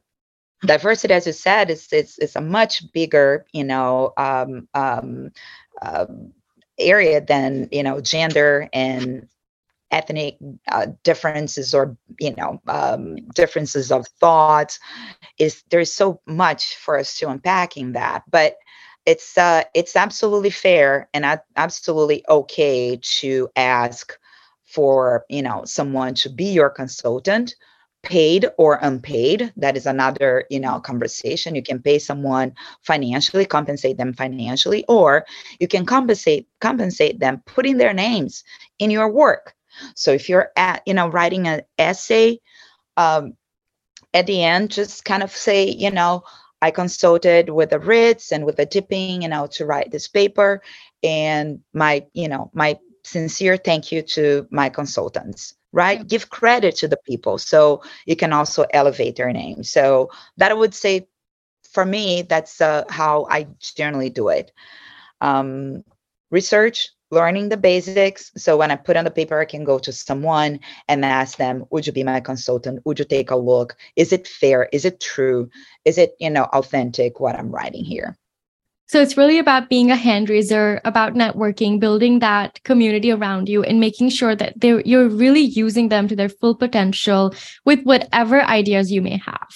diversity 0.66 1.14
as 1.14 1.28
you 1.28 1.34
said 1.34 1.70
is, 1.70 1.92
is, 1.92 2.18
is 2.20 2.36
a 2.36 2.42
much 2.42 2.90
bigger 2.94 3.46
you 3.52 3.66
know 3.66 4.14
um, 4.18 4.68
um, 4.74 5.30
um, 5.82 6.34
area 6.80 7.22
than 7.22 7.70
you 7.72 7.84
know 7.84 8.02
gender 8.02 8.70
and 8.74 9.28
ethnic 9.92 10.38
uh, 10.72 10.88
differences 11.04 11.74
or 11.74 11.98
you 12.20 12.34
know 12.36 12.62
um, 12.68 13.16
differences 13.36 13.92
of 13.92 14.08
thoughts. 14.08 14.80
Is 15.38 15.64
there's 15.70 15.94
so 15.94 16.22
much 16.26 16.76
for 16.78 16.98
us 16.98 17.18
to 17.20 17.30
unpacking 17.30 17.94
that 17.94 18.24
but 18.30 18.58
it's 19.08 19.38
uh 19.38 19.64
it's 19.74 19.96
absolutely 19.96 20.50
fair 20.50 21.10
and 21.14 21.26
absolutely 21.56 22.24
okay 22.30 23.00
to 23.02 23.50
ask 23.56 24.20
for 24.66 25.26
you 25.30 25.42
know 25.42 25.64
someone 25.66 26.14
to 26.14 26.30
be 26.30 26.46
your 26.46 26.70
consultant 26.70 27.56
paid 28.08 28.48
or 28.58 28.80
unpaid. 28.82 29.52
That 29.58 29.76
is 29.76 29.86
another 29.86 30.46
you 30.50 30.60
know 30.60 30.80
conversation. 30.80 31.56
You 31.56 31.62
can 31.62 31.82
pay 31.82 32.00
someone 32.00 32.54
financially 32.82 33.46
compensate 33.46 33.98
them 33.98 34.14
financially 34.14 34.86
or 34.88 35.26
you 35.60 35.68
can 35.68 35.86
compensate 35.86 36.48
compensate 36.62 37.20
them 37.20 37.44
putting 37.46 37.78
their 37.78 37.94
names 37.94 38.44
in 38.80 38.92
your 38.92 39.12
work. 39.12 39.54
So 39.96 40.12
if 40.12 40.30
you're 40.30 40.52
at 40.56 40.82
you 40.86 40.94
know 40.94 41.10
writing 41.10 41.48
an 41.48 41.62
essay 41.78 42.40
um, 42.96 43.34
at 44.14 44.26
the 44.26 44.44
end 44.44 44.72
just 44.72 45.04
kind 45.04 45.22
of 45.22 45.32
say 45.32 45.70
you 45.70 45.92
know 45.92 46.24
i 46.62 46.72
consulted 46.72 47.50
with 47.50 47.70
the 47.70 47.80
ritz 47.80 48.32
and 48.32 48.46
with 48.46 48.56
the 48.56 48.66
tipping 48.66 49.22
you 49.22 49.28
know 49.28 49.48
to 49.48 49.66
write 49.66 49.92
this 49.92 50.08
paper 50.08 50.62
and 51.04 51.60
my 51.74 52.06
you 52.14 52.28
know 52.28 52.50
my 52.54 52.78
sincere 53.04 53.58
thank 53.58 53.92
you 53.92 54.02
to 54.02 54.48
my 54.50 54.70
consultants 54.70 55.57
right? 55.72 56.08
Give 56.08 56.30
credit 56.30 56.76
to 56.78 56.88
the 56.88 56.98
people 57.06 57.38
so 57.38 57.84
you 58.06 58.16
can 58.16 58.34
also 58.34 58.66
elevate 58.74 59.16
their 59.16 59.32
name. 59.32 59.64
So 59.64 60.10
that 60.38 60.52
I 60.52 60.56
would 60.56 60.74
say 60.74 61.08
for 61.72 61.86
me, 61.86 62.24
that's 62.24 62.62
uh, 62.62 62.84
how 62.90 63.28
I 63.30 63.48
generally 63.60 64.10
do 64.10 64.30
it. 64.30 64.52
Um, 65.22 65.84
research, 66.32 66.90
learning 67.12 67.50
the 67.50 67.58
basics. 67.58 68.32
So 68.38 68.58
when 68.58 68.72
I 68.72 68.76
put 68.76 68.98
on 68.98 69.06
the 69.06 69.12
paper, 69.12 69.40
I 69.40 69.46
can 69.46 69.64
go 69.64 69.80
to 69.80 69.92
someone 69.92 70.60
and 70.88 71.06
ask 71.06 71.38
them, 71.38 71.66
would 71.70 71.88
you 71.88 71.94
be 71.94 72.04
my 72.04 72.20
consultant? 72.20 72.82
Would 72.86 73.00
you 73.00 73.06
take 73.06 73.32
a 73.32 73.36
look? 73.36 73.78
Is 73.96 74.12
it 74.12 74.28
fair? 74.28 74.70
Is 74.74 74.86
it 74.86 75.00
true? 75.00 75.50
Is 75.86 75.98
it, 75.98 76.16
you 76.20 76.30
know, 76.30 76.44
authentic 76.46 77.20
what 77.20 77.38
I'm 77.38 77.52
writing 77.52 77.86
here? 77.86 78.18
So 78.88 79.02
it's 79.02 79.18
really 79.18 79.38
about 79.38 79.70
being 79.70 79.92
a 79.92 79.98
hand 79.98 80.30
raiser, 80.30 80.80
about 80.86 81.14
networking, 81.14 81.78
building 81.78 82.20
that 82.20 82.64
community 82.64 83.12
around 83.12 83.50
you, 83.50 83.62
and 83.64 83.82
making 83.82 84.10
sure 84.10 84.34
that 84.36 84.64
you're 84.64 85.10
really 85.10 85.42
using 85.42 85.90
them 85.90 86.08
to 86.08 86.16
their 86.16 86.30
full 86.30 86.56
potential 86.56 87.36
with 87.66 87.84
whatever 87.84 88.42
ideas 88.44 88.90
you 88.92 89.02
may 89.02 89.18
have. 89.18 89.50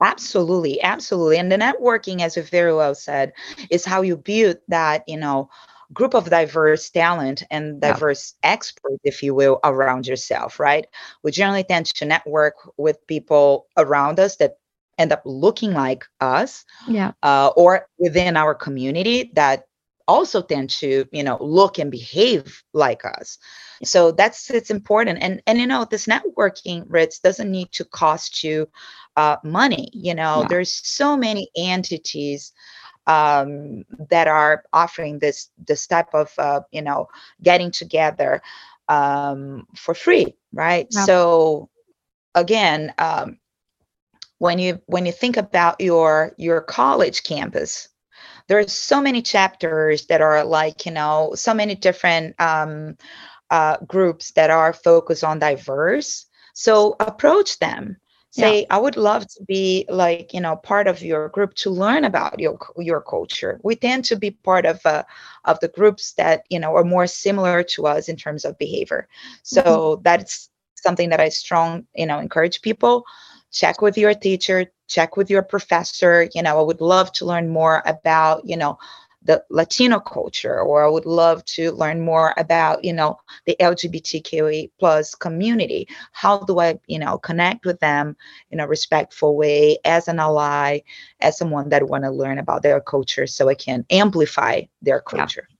Absolutely, 0.00 0.80
absolutely. 0.82 1.38
And 1.38 1.50
the 1.50 1.56
networking, 1.56 2.20
as 2.20 2.36
you 2.36 2.42
very 2.42 2.74
well 2.74 2.94
said, 2.94 3.32
is 3.70 3.84
how 3.84 4.02
you 4.02 4.16
build 4.16 4.58
that, 4.68 5.02
you 5.08 5.16
know, 5.16 5.48
group 5.94 6.14
of 6.14 6.28
diverse 6.28 6.90
talent 6.90 7.42
and 7.50 7.80
diverse 7.80 8.34
yeah. 8.44 8.50
experts, 8.50 9.00
if 9.04 9.22
you 9.22 9.34
will, 9.34 9.58
around 9.64 10.06
yourself, 10.06 10.60
right? 10.60 10.86
We 11.22 11.32
generally 11.32 11.64
tend 11.64 11.86
to 11.86 12.04
network 12.04 12.54
with 12.76 13.04
people 13.06 13.66
around 13.76 14.20
us 14.20 14.36
that 14.36 14.58
end 14.98 15.12
up 15.12 15.22
looking 15.24 15.72
like 15.72 16.04
us 16.20 16.64
yeah. 16.86 17.12
uh, 17.22 17.50
or 17.56 17.88
within 17.98 18.36
our 18.36 18.54
community 18.54 19.30
that 19.34 19.64
also 20.08 20.40
tend 20.40 20.70
to 20.70 21.04
you 21.12 21.22
know 21.22 21.36
look 21.40 21.78
and 21.78 21.90
behave 21.90 22.62
like 22.72 23.04
us. 23.04 23.38
So 23.84 24.10
that's 24.10 24.50
it's 24.50 24.70
important. 24.70 25.18
And 25.22 25.42
and 25.46 25.58
you 25.60 25.66
know 25.66 25.86
this 25.88 26.06
networking 26.06 26.84
ritz 26.88 27.20
doesn't 27.20 27.50
need 27.50 27.70
to 27.72 27.84
cost 27.84 28.42
you 28.42 28.68
uh, 29.16 29.36
money 29.42 29.90
you 29.92 30.14
know? 30.14 30.42
Yeah. 30.42 30.46
there's 30.48 30.72
so 30.72 31.16
many 31.16 31.50
entities 31.56 32.52
um, 33.06 33.84
that 34.10 34.28
are 34.28 34.64
offering 34.72 35.18
this 35.18 35.50
this 35.66 35.86
type 35.86 36.14
of 36.14 36.32
uh, 36.38 36.60
you 36.70 36.82
know 36.82 37.08
getting 37.42 37.70
together 37.70 38.40
um, 38.88 39.66
for 39.76 39.94
free 39.94 40.34
right? 40.52 40.86
Yeah. 40.90 41.04
so 41.04 41.68
again 42.34 42.94
um, 42.98 43.38
when 44.38 44.58
you 44.58 44.80
when 44.86 45.06
you 45.06 45.12
think 45.12 45.36
about 45.36 45.80
your 45.80 46.32
your 46.36 46.60
college 46.60 47.22
campus 47.22 47.88
there 48.48 48.58
are 48.58 48.66
so 48.66 49.00
many 49.00 49.22
chapters 49.22 50.06
that 50.06 50.20
are 50.20 50.44
like 50.44 50.86
you 50.86 50.92
know 50.92 51.32
so 51.34 51.54
many 51.54 51.74
different 51.74 52.34
um, 52.40 52.96
uh, 53.50 53.76
groups 53.86 54.32
that 54.32 54.50
are 54.50 54.72
focused 54.72 55.22
on 55.24 55.38
diverse. 55.38 56.26
So 56.54 56.96
approach 56.98 57.58
them. 57.60 57.96
Say 58.30 58.60
yeah. 58.60 58.66
i 58.70 58.78
would 58.78 58.98
love 58.98 59.26
to 59.26 59.44
be 59.44 59.86
like 59.88 60.34
you 60.34 60.40
know 60.40 60.56
part 60.56 60.86
of 60.86 61.02
your 61.02 61.30
group 61.30 61.54
to 61.54 61.70
learn 61.70 62.04
about 62.04 62.38
your 62.38 62.58
your 62.76 63.00
culture. 63.00 63.60
We 63.62 63.76
tend 63.76 64.04
to 64.06 64.16
be 64.16 64.32
part 64.32 64.66
of 64.66 64.84
uh, 64.84 65.04
of 65.44 65.60
the 65.60 65.68
groups 65.68 66.12
that 66.14 66.44
you 66.50 66.58
know 66.58 66.74
are 66.76 66.84
more 66.84 67.06
similar 67.06 67.62
to 67.74 67.86
us 67.86 68.08
in 68.08 68.16
terms 68.16 68.44
of 68.44 68.58
behavior. 68.58 69.08
So 69.42 69.62
mm-hmm. 69.62 70.02
that's 70.02 70.50
something 70.76 71.08
that 71.08 71.20
i 71.20 71.28
strong 71.28 71.84
you 71.96 72.06
know 72.06 72.20
encourage 72.20 72.62
people 72.62 73.04
check 73.52 73.80
with 73.82 73.96
your 73.98 74.14
teacher 74.14 74.66
check 74.88 75.16
with 75.16 75.30
your 75.30 75.42
professor. 75.42 76.28
You 76.34 76.42
know 76.42 76.58
i 76.58 76.62
would 76.62 76.80
love 76.80 77.12
to 77.12 77.26
learn 77.26 77.48
more 77.48 77.82
about 77.86 78.46
you 78.48 78.56
know 78.56 78.78
the 79.22 79.44
latino 79.50 79.98
culture 79.98 80.60
or 80.60 80.84
i 80.84 80.88
would 80.88 81.04
love 81.04 81.44
to 81.44 81.72
learn 81.72 82.00
more 82.00 82.32
about 82.36 82.84
you 82.84 82.92
know 82.92 83.18
the 83.46 83.56
lgbtqa 83.60 84.70
plus 84.78 85.14
community. 85.14 85.86
How 86.12 86.38
do 86.38 86.58
i 86.60 86.78
you 86.86 86.98
know 86.98 87.18
connect 87.18 87.66
with 87.66 87.80
them 87.80 88.16
in 88.50 88.60
a 88.60 88.66
respectful 88.68 89.36
way 89.36 89.78
as 89.84 90.08
an 90.08 90.18
ally 90.18 90.80
as 91.20 91.36
someone 91.38 91.68
that 91.70 91.88
want 91.88 92.04
to 92.04 92.10
learn 92.10 92.38
about 92.38 92.62
their 92.62 92.80
culture 92.80 93.26
so 93.26 93.48
i 93.48 93.54
can 93.54 93.84
amplify 93.90 94.62
their 94.82 95.00
culture? 95.00 95.48
yeah. 95.50 95.57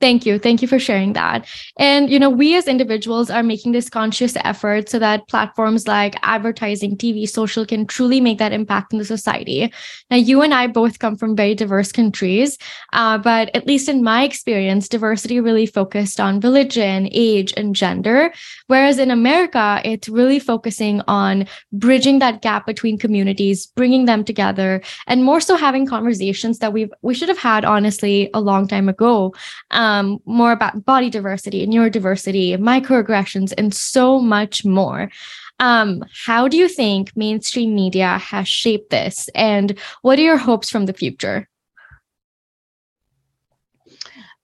Thank 0.00 0.24
you. 0.24 0.38
Thank 0.38 0.62
you 0.62 0.68
for 0.68 0.78
sharing 0.78 1.12
that. 1.12 1.46
And, 1.76 2.08
you 2.08 2.18
know, 2.18 2.30
we 2.30 2.56
as 2.56 2.66
individuals 2.66 3.28
are 3.28 3.42
making 3.42 3.72
this 3.72 3.90
conscious 3.90 4.34
effort 4.44 4.88
so 4.88 4.98
that 4.98 5.28
platforms 5.28 5.86
like 5.86 6.16
advertising, 6.22 6.96
TV, 6.96 7.28
social 7.28 7.66
can 7.66 7.86
truly 7.86 8.18
make 8.18 8.38
that 8.38 8.54
impact 8.54 8.94
in 8.94 8.98
the 8.98 9.04
society. 9.04 9.70
Now, 10.10 10.16
you 10.16 10.40
and 10.40 10.54
I 10.54 10.68
both 10.68 11.00
come 11.00 11.16
from 11.16 11.36
very 11.36 11.54
diverse 11.54 11.92
countries, 11.92 12.56
uh, 12.94 13.18
but 13.18 13.54
at 13.54 13.66
least 13.66 13.90
in 13.90 14.02
my 14.02 14.24
experience, 14.24 14.88
diversity 14.88 15.38
really 15.38 15.66
focused 15.66 16.18
on 16.18 16.40
religion, 16.40 17.10
age, 17.12 17.52
and 17.58 17.76
gender. 17.76 18.32
Whereas 18.68 18.98
in 18.98 19.10
America, 19.10 19.82
it's 19.84 20.08
really 20.08 20.38
focusing 20.38 21.02
on 21.08 21.46
bridging 21.74 22.20
that 22.20 22.40
gap 22.40 22.64
between 22.64 22.96
communities, 22.96 23.66
bringing 23.66 24.06
them 24.06 24.24
together, 24.24 24.80
and 25.06 25.24
more 25.24 25.42
so 25.42 25.56
having 25.56 25.84
conversations 25.84 26.58
that 26.60 26.72
we've 26.72 26.92
we 27.02 27.12
should 27.12 27.28
have 27.28 27.38
had 27.38 27.66
honestly 27.66 28.30
a 28.32 28.40
long 28.40 28.66
time 28.66 28.88
ago. 28.88 29.34
Um, 29.70 29.89
um, 29.90 30.20
more 30.24 30.52
about 30.52 30.84
body 30.84 31.10
diversity, 31.10 31.62
and 31.64 31.72
neurodiversity, 31.72 32.56
microaggressions, 32.56 33.52
and 33.58 33.74
so 33.74 34.20
much 34.20 34.64
more. 34.64 35.10
Um, 35.58 36.04
how 36.26 36.48
do 36.48 36.56
you 36.56 36.68
think 36.68 37.16
mainstream 37.16 37.74
media 37.74 38.18
has 38.18 38.48
shaped 38.48 38.90
this, 38.90 39.28
and 39.34 39.78
what 40.02 40.18
are 40.18 40.22
your 40.22 40.38
hopes 40.38 40.70
from 40.70 40.86
the 40.86 40.92
future? 40.92 41.48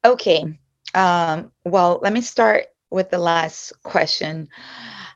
Okay. 0.05 0.59
Um, 0.95 1.53
well, 1.65 2.01
let 2.03 2.13
me 2.13 2.21
start 2.21 2.67
with 2.91 3.11
the 3.11 3.19
last 3.19 3.73
question. 3.83 4.49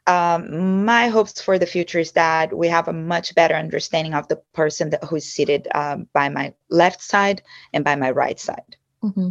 Um, 0.07 0.85
my 0.85 1.09
hopes 1.09 1.40
for 1.40 1.59
the 1.59 1.66
future 1.66 2.01
is 2.01 2.12
that 2.12 2.57
we 2.57 2.69
have 2.69 2.88
a 2.88 2.93
much 2.93 3.35
better 3.35 3.55
understanding 3.55 4.14
of 4.14 4.27
the 4.29 4.40
person 4.53 4.90
that, 4.90 5.05
who's 5.05 5.25
seated 5.25 5.69
um, 5.75 6.09
by 6.12 6.29
my 6.29 6.53
left 6.71 7.01
side 7.03 7.43
and 7.73 7.85
by 7.85 7.95
my 7.97 8.11
right 8.11 8.40
side. 8.40 8.77
Mm-hmm 9.03 9.31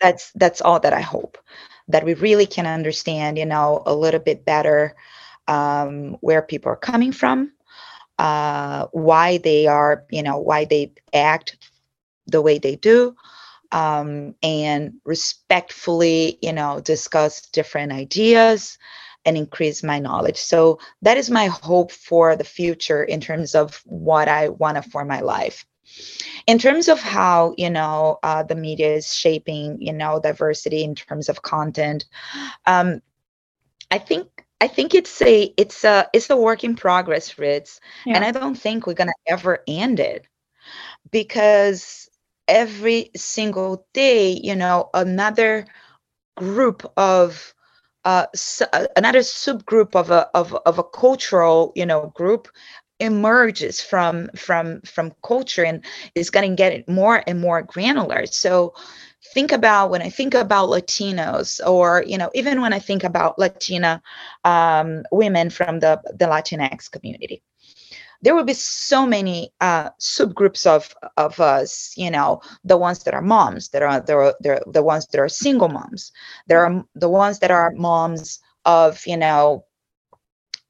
that's 0.00 0.30
that's 0.32 0.60
all 0.60 0.80
that 0.80 0.92
I 0.92 1.00
hope 1.00 1.38
that 1.88 2.04
we 2.04 2.14
really 2.14 2.46
can 2.46 2.66
understand, 2.66 3.38
you 3.38 3.46
know, 3.46 3.82
a 3.86 3.94
little 3.94 4.20
bit 4.20 4.44
better 4.44 4.96
um, 5.48 6.16
where 6.20 6.42
people 6.42 6.72
are 6.72 6.76
coming 6.76 7.12
from, 7.12 7.52
uh, 8.18 8.86
why 8.92 9.38
they 9.38 9.66
are, 9.66 10.04
you 10.10 10.22
know, 10.22 10.38
why 10.38 10.64
they 10.64 10.92
act 11.12 11.56
the 12.26 12.42
way 12.42 12.58
they 12.58 12.76
do, 12.76 13.14
um, 13.72 14.34
and 14.42 14.94
respectfully, 15.04 16.38
you 16.42 16.52
know, 16.52 16.80
discuss 16.80 17.42
different 17.48 17.92
ideas 17.92 18.78
and 19.24 19.36
increase 19.36 19.82
my 19.82 19.98
knowledge. 19.98 20.38
So 20.38 20.78
that 21.02 21.18
is 21.18 21.30
my 21.30 21.46
hope 21.46 21.92
for 21.92 22.36
the 22.36 22.44
future 22.44 23.02
in 23.04 23.20
terms 23.20 23.54
of 23.54 23.82
what 23.84 24.28
I 24.28 24.48
want 24.50 24.82
to 24.82 24.88
for 24.90 25.04
my 25.04 25.20
life 25.20 25.64
in 26.46 26.58
terms 26.58 26.88
of 26.88 27.00
how 27.00 27.54
you 27.56 27.70
know 27.70 28.18
uh, 28.22 28.42
the 28.42 28.54
media 28.54 28.94
is 28.94 29.14
shaping 29.14 29.80
you 29.80 29.92
know 29.92 30.20
diversity 30.20 30.84
in 30.84 30.94
terms 30.94 31.28
of 31.28 31.42
content 31.42 32.04
um, 32.66 33.00
i 33.90 33.98
think 33.98 34.44
i 34.60 34.68
think 34.68 34.94
it's 34.94 35.20
a 35.22 35.52
it's 35.56 35.84
a 35.84 36.08
it's 36.12 36.30
a 36.30 36.36
work 36.36 36.64
in 36.64 36.76
progress 36.76 37.38
ritz 37.38 37.80
yeah. 38.04 38.14
and 38.16 38.24
i 38.24 38.30
don't 38.30 38.56
think 38.56 38.86
we're 38.86 38.94
gonna 38.94 39.12
ever 39.26 39.62
end 39.66 40.00
it 40.00 40.26
because 41.10 42.08
every 42.48 43.10
single 43.16 43.86
day 43.92 44.30
you 44.42 44.54
know 44.54 44.88
another 44.94 45.66
group 46.36 46.90
of 46.96 47.54
uh, 48.04 48.26
another 48.96 49.18
subgroup 49.18 49.96
of 49.96 50.12
a 50.12 50.28
of, 50.32 50.54
of 50.64 50.78
a 50.78 50.84
cultural 50.84 51.72
you 51.74 51.84
know 51.84 52.12
group 52.14 52.46
emerges 53.00 53.80
from 53.80 54.28
from 54.36 54.80
from 54.82 55.12
culture 55.22 55.64
and 55.64 55.84
is 56.14 56.30
going 56.30 56.50
to 56.50 56.56
get 56.56 56.88
more 56.88 57.22
and 57.26 57.40
more 57.40 57.62
granular. 57.62 58.26
So 58.26 58.74
think 59.34 59.52
about 59.52 59.90
when 59.90 60.02
i 60.02 60.08
think 60.08 60.34
about 60.34 60.68
latinos 60.68 61.60
or 61.66 62.04
you 62.06 62.16
know 62.16 62.30
even 62.34 62.60
when 62.60 62.72
i 62.72 62.78
think 62.78 63.02
about 63.02 63.38
latina 63.38 64.00
um, 64.44 65.02
women 65.10 65.50
from 65.50 65.80
the 65.80 66.00
the 66.14 66.26
latinx 66.26 66.90
community 66.90 67.42
there 68.22 68.34
will 68.34 68.44
be 68.44 68.54
so 68.54 69.06
many 69.06 69.52
uh, 69.60 69.90
subgroups 70.00 70.66
of 70.66 70.94
of 71.16 71.40
us 71.40 71.92
you 71.96 72.10
know 72.10 72.40
the 72.64 72.76
ones 72.76 73.04
that 73.04 73.14
are 73.14 73.22
moms 73.22 73.68
that 73.70 73.82
are 73.82 74.00
there 74.06 74.20
are 74.20 74.62
the 74.66 74.82
ones 74.82 75.06
that 75.08 75.20
are 75.20 75.28
single 75.28 75.68
moms 75.68 76.12
there 76.46 76.64
are 76.64 76.84
the 76.94 77.08
ones 77.08 77.38
that 77.40 77.50
are 77.50 77.72
moms 77.76 78.38
of 78.64 79.06
you 79.06 79.16
know 79.16 79.64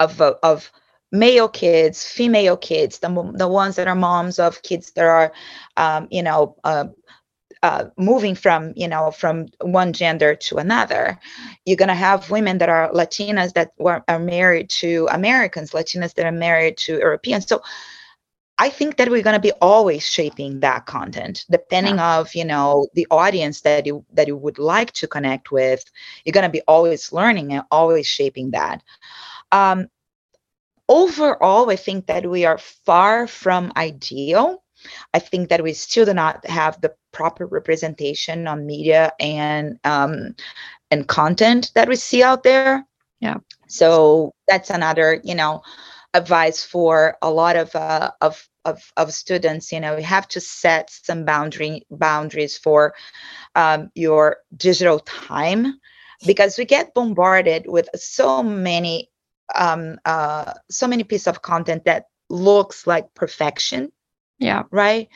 of 0.00 0.20
of 0.20 0.70
male 1.12 1.48
kids, 1.48 2.04
female 2.04 2.56
kids, 2.56 2.98
the, 2.98 3.32
the 3.36 3.48
ones 3.48 3.76
that 3.76 3.88
are 3.88 3.94
moms 3.94 4.38
of 4.38 4.62
kids 4.62 4.92
that 4.92 5.04
are, 5.04 5.32
um, 5.76 6.08
you 6.10 6.22
know, 6.22 6.56
uh, 6.64 6.86
uh, 7.62 7.86
moving 7.96 8.34
from 8.34 8.72
you 8.76 8.86
know 8.86 9.10
from 9.10 9.46
one 9.60 9.92
gender 9.92 10.34
to 10.34 10.56
another. 10.56 11.18
You're 11.64 11.76
going 11.76 11.88
to 11.88 11.94
have 11.94 12.30
women 12.30 12.58
that 12.58 12.68
are 12.68 12.90
latinas 12.92 13.54
that 13.54 13.72
were, 13.78 14.04
are 14.08 14.18
married 14.18 14.68
to 14.80 15.08
americans 15.10 15.72
latinas 15.72 16.14
that 16.14 16.26
are 16.26 16.32
married 16.32 16.76
to 16.78 16.92
europeans. 16.98 17.48
So 17.48 17.62
i 18.58 18.68
think 18.68 18.96
that 18.96 19.10
we're 19.10 19.22
going 19.22 19.34
to 19.34 19.48
be 19.48 19.58
always 19.60 20.06
shaping 20.06 20.60
that 20.60 20.86
content 20.86 21.44
depending 21.50 21.96
yeah. 21.96 22.18
of 22.18 22.34
you 22.34 22.44
know 22.44 22.86
the 22.94 23.06
audience 23.10 23.62
that 23.62 23.84
you 23.86 24.04
that 24.12 24.26
you 24.28 24.36
would 24.36 24.58
like 24.58 24.92
to 24.92 25.06
connect 25.08 25.50
with. 25.50 25.82
You're 26.24 26.38
going 26.38 26.50
to 26.50 26.58
be 26.58 26.62
always 26.68 27.12
learning 27.12 27.52
and 27.52 27.64
always 27.70 28.06
shaping 28.06 28.50
that. 28.52 28.82
Um, 29.50 29.88
overall, 30.88 31.70
I 31.70 31.76
think 31.76 32.06
that 32.06 32.28
we 32.28 32.44
are 32.44 32.58
far 32.58 33.26
from 33.26 33.72
ideal. 33.76 34.62
I 35.14 35.18
think 35.18 35.48
that 35.48 35.62
we 35.62 35.72
still 35.72 36.04
do 36.04 36.14
not 36.14 36.46
have 36.46 36.80
the 36.80 36.94
proper 37.12 37.46
representation 37.46 38.46
on 38.46 38.66
media 38.66 39.12
and 39.18 39.78
um, 39.84 40.36
and 40.90 41.08
content 41.08 41.72
that 41.74 41.88
we 41.88 41.96
see 41.96 42.22
out 42.22 42.42
there. 42.42 42.86
Yeah. 43.20 43.38
So 43.68 44.32
that's 44.46 44.70
another, 44.70 45.20
you 45.24 45.34
know, 45.34 45.62
advice 46.14 46.64
for 46.64 47.16
a 47.22 47.30
lot 47.30 47.56
of 47.56 47.74
uh, 47.74 48.10
of 48.20 48.48
of, 48.64 48.92
of 48.96 49.12
students 49.12 49.70
you 49.70 49.78
know 49.78 49.96
you 49.96 50.02
have 50.02 50.26
to 50.26 50.40
set 50.40 50.90
some 50.90 51.24
boundary 51.24 51.86
boundaries 51.90 52.58
for 52.58 52.94
um, 53.54 53.90
your 53.94 54.38
digital 54.56 54.98
time 55.00 55.78
because 56.26 56.58
we 56.58 56.64
get 56.64 56.94
bombarded 56.94 57.64
with 57.68 57.88
so 57.94 58.42
many 58.42 59.08
um, 59.54 59.98
uh, 60.04 60.52
so 60.70 60.86
many 60.86 61.04
pieces 61.04 61.28
of 61.28 61.42
content 61.42 61.84
that 61.84 62.06
looks 62.28 62.86
like 62.86 63.14
perfection 63.14 63.92
yeah. 64.38 64.64
right? 64.70 65.08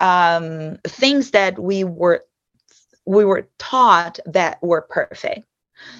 Um, 0.00 0.78
things 0.84 1.30
that 1.30 1.58
we 1.58 1.84
were 1.84 2.24
we 3.04 3.24
were 3.24 3.48
taught 3.58 4.18
that 4.26 4.62
were 4.62 4.82
perfect. 4.82 5.44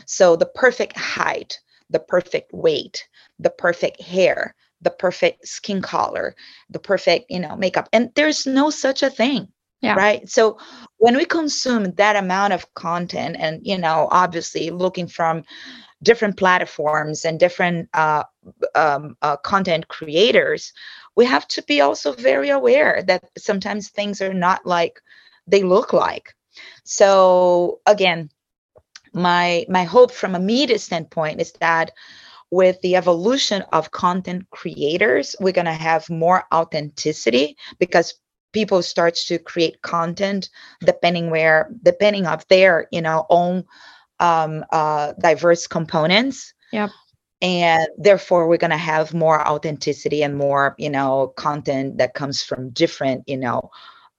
So 0.07 0.37
the 0.37 0.47
perfect 0.47 0.97
height 0.97 1.59
the 1.91 2.01
perfect 2.01 2.53
weight 2.55 3.07
the 3.39 3.51
perfect 3.51 4.01
hair 4.01 4.55
the 4.81 4.91
perfect 4.91 5.47
skin 5.47 5.83
color 5.83 6.35
the 6.71 6.79
perfect 6.79 7.27
you 7.31 7.41
know 7.41 7.57
makeup. 7.57 7.89
And 7.93 8.11
there's 8.15 8.47
no 8.47 8.71
such 8.71 9.03
a 9.03 9.11
thing 9.11 9.49
yeah. 9.81 9.95
right? 9.95 10.29
So 10.29 10.59
when 10.99 11.17
we 11.17 11.25
consume 11.25 11.93
that 11.93 12.17
amount 12.17 12.53
of 12.53 12.73
content 12.75 13.37
and 13.39 13.61
you 13.67 13.79
know 13.79 14.09
obviously 14.11 14.71
looking 14.71 15.07
from 15.07 15.45
different 16.03 16.37
platforms 16.37 17.25
and 17.25 17.39
different 17.39 17.89
uh, 17.95 18.25
um, 18.75 19.17
uh, 19.23 19.37
content 19.37 19.89
creators 19.89 20.73
we 21.17 21.27
have 21.27 21.47
to 21.49 21.63
be 21.63 21.81
also 21.81 22.13
very 22.13 22.49
aware 22.49 23.03
that 23.07 23.25
sometimes 23.37 23.89
things 23.89 24.21
are 24.21 24.35
not 24.35 24.65
like 24.65 25.01
they 25.47 25.63
look 25.63 25.93
like. 25.93 26.35
So 26.85 27.81
again 27.87 28.31
my 29.15 29.67
my 29.69 29.85
hope 29.85 30.11
from 30.11 30.35
a 30.35 30.41
media 30.41 30.79
standpoint 30.79 31.41
is 31.41 31.53
that 31.61 31.93
with 32.51 32.81
the 32.83 32.97
evolution 32.97 33.63
of 33.73 33.91
content 33.91 34.49
creators 34.51 35.37
we're 35.41 35.53
to 35.67 35.73
have 35.73 36.09
more 36.09 36.45
authenticity 36.53 37.57
because 37.79 38.15
people 38.53 38.83
start 38.83 39.15
to 39.15 39.39
create 39.39 39.83
content 39.83 40.49
depending 40.81 41.31
where 41.31 41.71
depending 41.83 42.27
of 42.27 42.47
their 42.49 42.87
you 42.91 43.03
know 43.03 43.27
own 43.31 43.65
um, 44.23 44.65
uh, 44.71 45.13
diverse 45.21 45.67
components. 45.67 46.55
Yep. 46.73 46.91
And 47.43 47.89
therefore 47.99 48.49
we're 48.49 48.57
going 48.57 48.71
to 48.71 48.77
have 48.77 49.13
more 49.13 49.47
authenticity 49.47 50.23
and 50.23 50.37
more 50.37 50.77
you 50.79 50.89
know 50.89 51.35
content 51.37 51.99
that 51.99 52.15
comes 52.15 52.43
from 52.43 52.71
different 52.71 53.25
you 53.29 53.37
know 53.37 53.71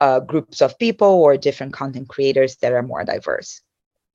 uh, 0.02 0.20
groups 0.20 0.62
of 0.62 0.78
people 0.78 1.08
or 1.08 1.38
different 1.38 1.72
content 1.74 2.10
creators 2.10 2.58
that 2.58 2.74
are 2.74 2.84
more 2.84 3.06
diverse 3.06 3.62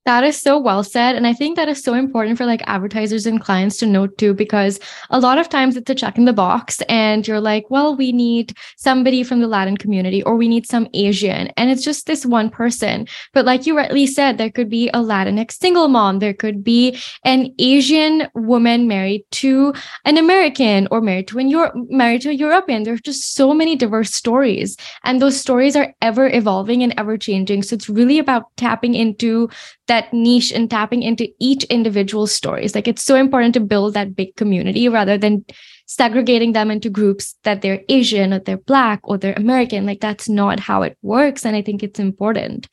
that 0.09 0.23
is 0.23 0.41
so 0.41 0.57
well 0.57 0.83
said. 0.83 1.15
And 1.15 1.27
I 1.27 1.33
think 1.33 1.55
that 1.55 1.69
is 1.69 1.83
so 1.83 1.93
important 1.93 2.35
for 2.35 2.47
like 2.47 2.63
advertisers 2.65 3.27
and 3.27 3.39
clients 3.39 3.77
to 3.77 3.85
note 3.85 4.17
too, 4.17 4.33
because 4.33 4.79
a 5.11 5.19
lot 5.19 5.37
of 5.37 5.49
times 5.49 5.77
it's 5.77 5.91
a 5.91 5.93
check 5.93 6.17
in 6.17 6.25
the 6.25 6.33
box 6.33 6.81
and 6.89 7.27
you're 7.27 7.39
like, 7.39 7.69
well, 7.69 7.95
we 7.95 8.11
need 8.11 8.57
somebody 8.75 9.21
from 9.21 9.39
the 9.39 9.45
Latin 9.45 9.77
community 9.77 10.23
or 10.23 10.35
we 10.35 10.47
need 10.47 10.65
some 10.65 10.87
Asian. 10.95 11.49
And 11.57 11.69
it's 11.69 11.83
just 11.83 12.07
this 12.07 12.25
one 12.25 12.49
person. 12.49 13.07
But 13.33 13.45
like 13.45 13.67
you 13.67 13.77
rightly 13.77 14.07
said, 14.07 14.39
there 14.39 14.49
could 14.49 14.67
be 14.67 14.89
a 14.89 14.97
Latinx 14.97 15.51
single 15.51 15.89
mom, 15.89 16.17
there 16.17 16.33
could 16.33 16.63
be 16.63 16.97
an 17.23 17.53
Asian 17.59 18.27
woman 18.33 18.87
married 18.87 19.25
to 19.43 19.75
an 20.05 20.17
American 20.17 20.87
or 20.89 21.01
married 21.01 21.27
to 21.27 21.37
an 21.37 21.49
Euro- 21.49 21.85
married 21.87 22.23
to 22.23 22.31
a 22.31 22.33
European. 22.33 22.81
There's 22.81 23.01
just 23.01 23.35
so 23.35 23.53
many 23.53 23.75
diverse 23.75 24.15
stories. 24.15 24.75
And 25.03 25.21
those 25.21 25.39
stories 25.39 25.75
are 25.75 25.93
ever 26.01 26.27
evolving 26.33 26.81
and 26.81 26.95
ever 26.97 27.15
changing. 27.15 27.61
So 27.61 27.75
it's 27.75 27.89
really 27.89 28.17
about 28.17 28.45
tapping 28.57 28.95
into 28.95 29.49
that 29.89 29.98
niche 30.13 30.51
and 30.51 30.69
tapping 30.69 31.03
into 31.03 31.27
each 31.39 31.63
individual 31.65 32.27
stories. 32.27 32.75
Like 32.75 32.87
it's 32.87 33.03
so 33.03 33.15
important 33.15 33.53
to 33.55 33.59
build 33.59 33.93
that 33.93 34.15
big 34.15 34.35
community 34.35 34.87
rather 34.89 35.17
than 35.17 35.45
segregating 35.85 36.53
them 36.53 36.69
into 36.69 36.89
groups 36.89 37.35
that 37.43 37.61
they're 37.61 37.81
asian 37.89 38.31
or 38.31 38.39
they're 38.39 38.57
black 38.57 38.99
or 39.03 39.17
they're 39.17 39.33
american. 39.37 39.85
Like 39.85 40.01
that's 40.01 40.29
not 40.29 40.59
how 40.59 40.83
it 40.83 40.97
works 41.01 41.45
and 41.45 41.55
i 41.55 41.61
think 41.61 41.83
it's 41.83 41.99
important. 41.99 42.67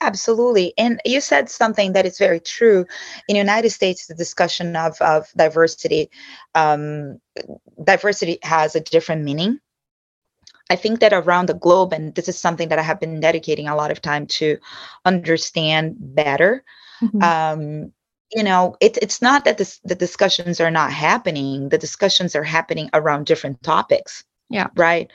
Absolutely. 0.00 0.74
And 0.76 1.00
you 1.06 1.20
said 1.22 1.48
something 1.48 1.94
that 1.94 2.04
is 2.04 2.18
very 2.18 2.40
true. 2.40 2.84
In 3.28 3.34
the 3.34 3.38
united 3.38 3.70
states 3.70 4.06
the 4.06 4.14
discussion 4.14 4.76
of, 4.76 5.00
of 5.00 5.26
diversity 5.36 6.10
um, 6.54 7.18
diversity 7.82 8.38
has 8.42 8.74
a 8.74 8.80
different 8.80 9.22
meaning 9.22 9.60
I 10.70 10.76
think 10.76 11.00
that 11.00 11.12
around 11.12 11.48
the 11.48 11.54
globe, 11.54 11.92
and 11.92 12.14
this 12.14 12.28
is 12.28 12.38
something 12.38 12.68
that 12.68 12.78
I 12.78 12.82
have 12.82 13.00
been 13.00 13.20
dedicating 13.20 13.68
a 13.68 13.76
lot 13.76 13.90
of 13.90 14.00
time 14.00 14.26
to 14.38 14.58
understand 15.04 15.96
better. 15.98 16.64
Mm-hmm. 17.02 17.22
Um, 17.22 17.92
you 18.32 18.42
know, 18.42 18.76
it, 18.80 18.96
it's 19.02 19.20
not 19.20 19.44
that 19.44 19.58
this, 19.58 19.78
the 19.84 19.94
discussions 19.94 20.60
are 20.60 20.70
not 20.70 20.90
happening. 20.90 21.68
The 21.68 21.78
discussions 21.78 22.34
are 22.34 22.42
happening 22.42 22.88
around 22.94 23.26
different 23.26 23.62
topics. 23.62 24.24
Yeah. 24.48 24.68
Right. 24.76 25.10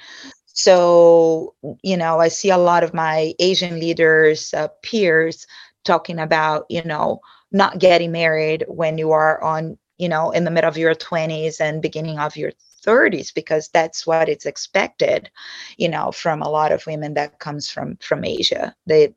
So, 0.47 1.55
you 1.83 1.97
know, 1.97 2.19
I 2.19 2.27
see 2.27 2.49
a 2.49 2.57
lot 2.57 2.83
of 2.83 2.93
my 2.93 3.33
Asian 3.39 3.79
leaders, 3.79 4.53
uh, 4.53 4.67
peers 4.83 5.47
talking 5.83 6.19
about, 6.19 6.65
you 6.69 6.83
know, 6.83 7.21
not 7.51 7.79
getting 7.79 8.11
married 8.11 8.65
when 8.67 8.97
you 8.97 9.11
are 9.11 9.41
on, 9.41 9.77
you 9.97 10.09
know, 10.09 10.31
in 10.31 10.43
the 10.43 10.51
middle 10.51 10.69
of 10.69 10.77
your 10.77 10.93
20s 10.93 11.59
and 11.59 11.81
beginning 11.81 12.19
of 12.19 12.35
your 12.37 12.51
30s 12.89 13.33
because 13.33 13.69
that's 13.69 14.07
what 14.07 14.29
it's 14.29 14.45
expected 14.45 15.29
you 15.77 15.89
know 15.89 16.11
from 16.11 16.41
a 16.41 16.49
lot 16.49 16.71
of 16.71 16.85
women 16.87 17.13
that 17.13 17.39
comes 17.39 17.69
from 17.69 17.97
from 17.97 18.23
asia. 18.23 18.75
They 18.87 19.13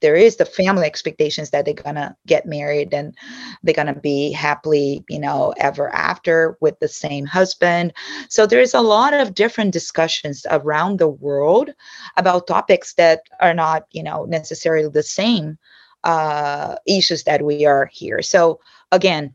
there 0.00 0.16
is 0.16 0.36
the 0.36 0.44
family 0.44 0.86
expectations 0.86 1.50
that 1.50 1.64
they're 1.64 1.74
gonna 1.74 2.16
get 2.26 2.46
married 2.46 2.92
and 2.94 3.14
they're 3.62 3.74
gonna 3.80 3.94
be 4.00 4.32
happily 4.32 5.04
you 5.08 5.20
know 5.20 5.54
ever 5.58 5.88
after 5.94 6.56
with 6.60 6.78
the 6.80 6.88
same 6.88 7.26
husband. 7.26 7.92
So 8.28 8.46
there's 8.46 8.74
a 8.74 8.80
lot 8.80 9.14
of 9.14 9.34
different 9.34 9.72
discussions 9.72 10.46
around 10.50 10.98
the 10.98 11.08
world 11.08 11.70
about 12.16 12.46
topics 12.46 12.94
that 12.94 13.20
are 13.40 13.54
not 13.54 13.86
you 13.92 14.02
know 14.02 14.24
necessarily 14.24 14.88
the 14.88 15.02
same 15.02 15.58
uh 16.04 16.76
issues 16.86 17.24
that 17.24 17.42
we 17.42 17.64
are 17.66 17.86
here. 17.86 18.22
So 18.22 18.60
again 18.90 19.34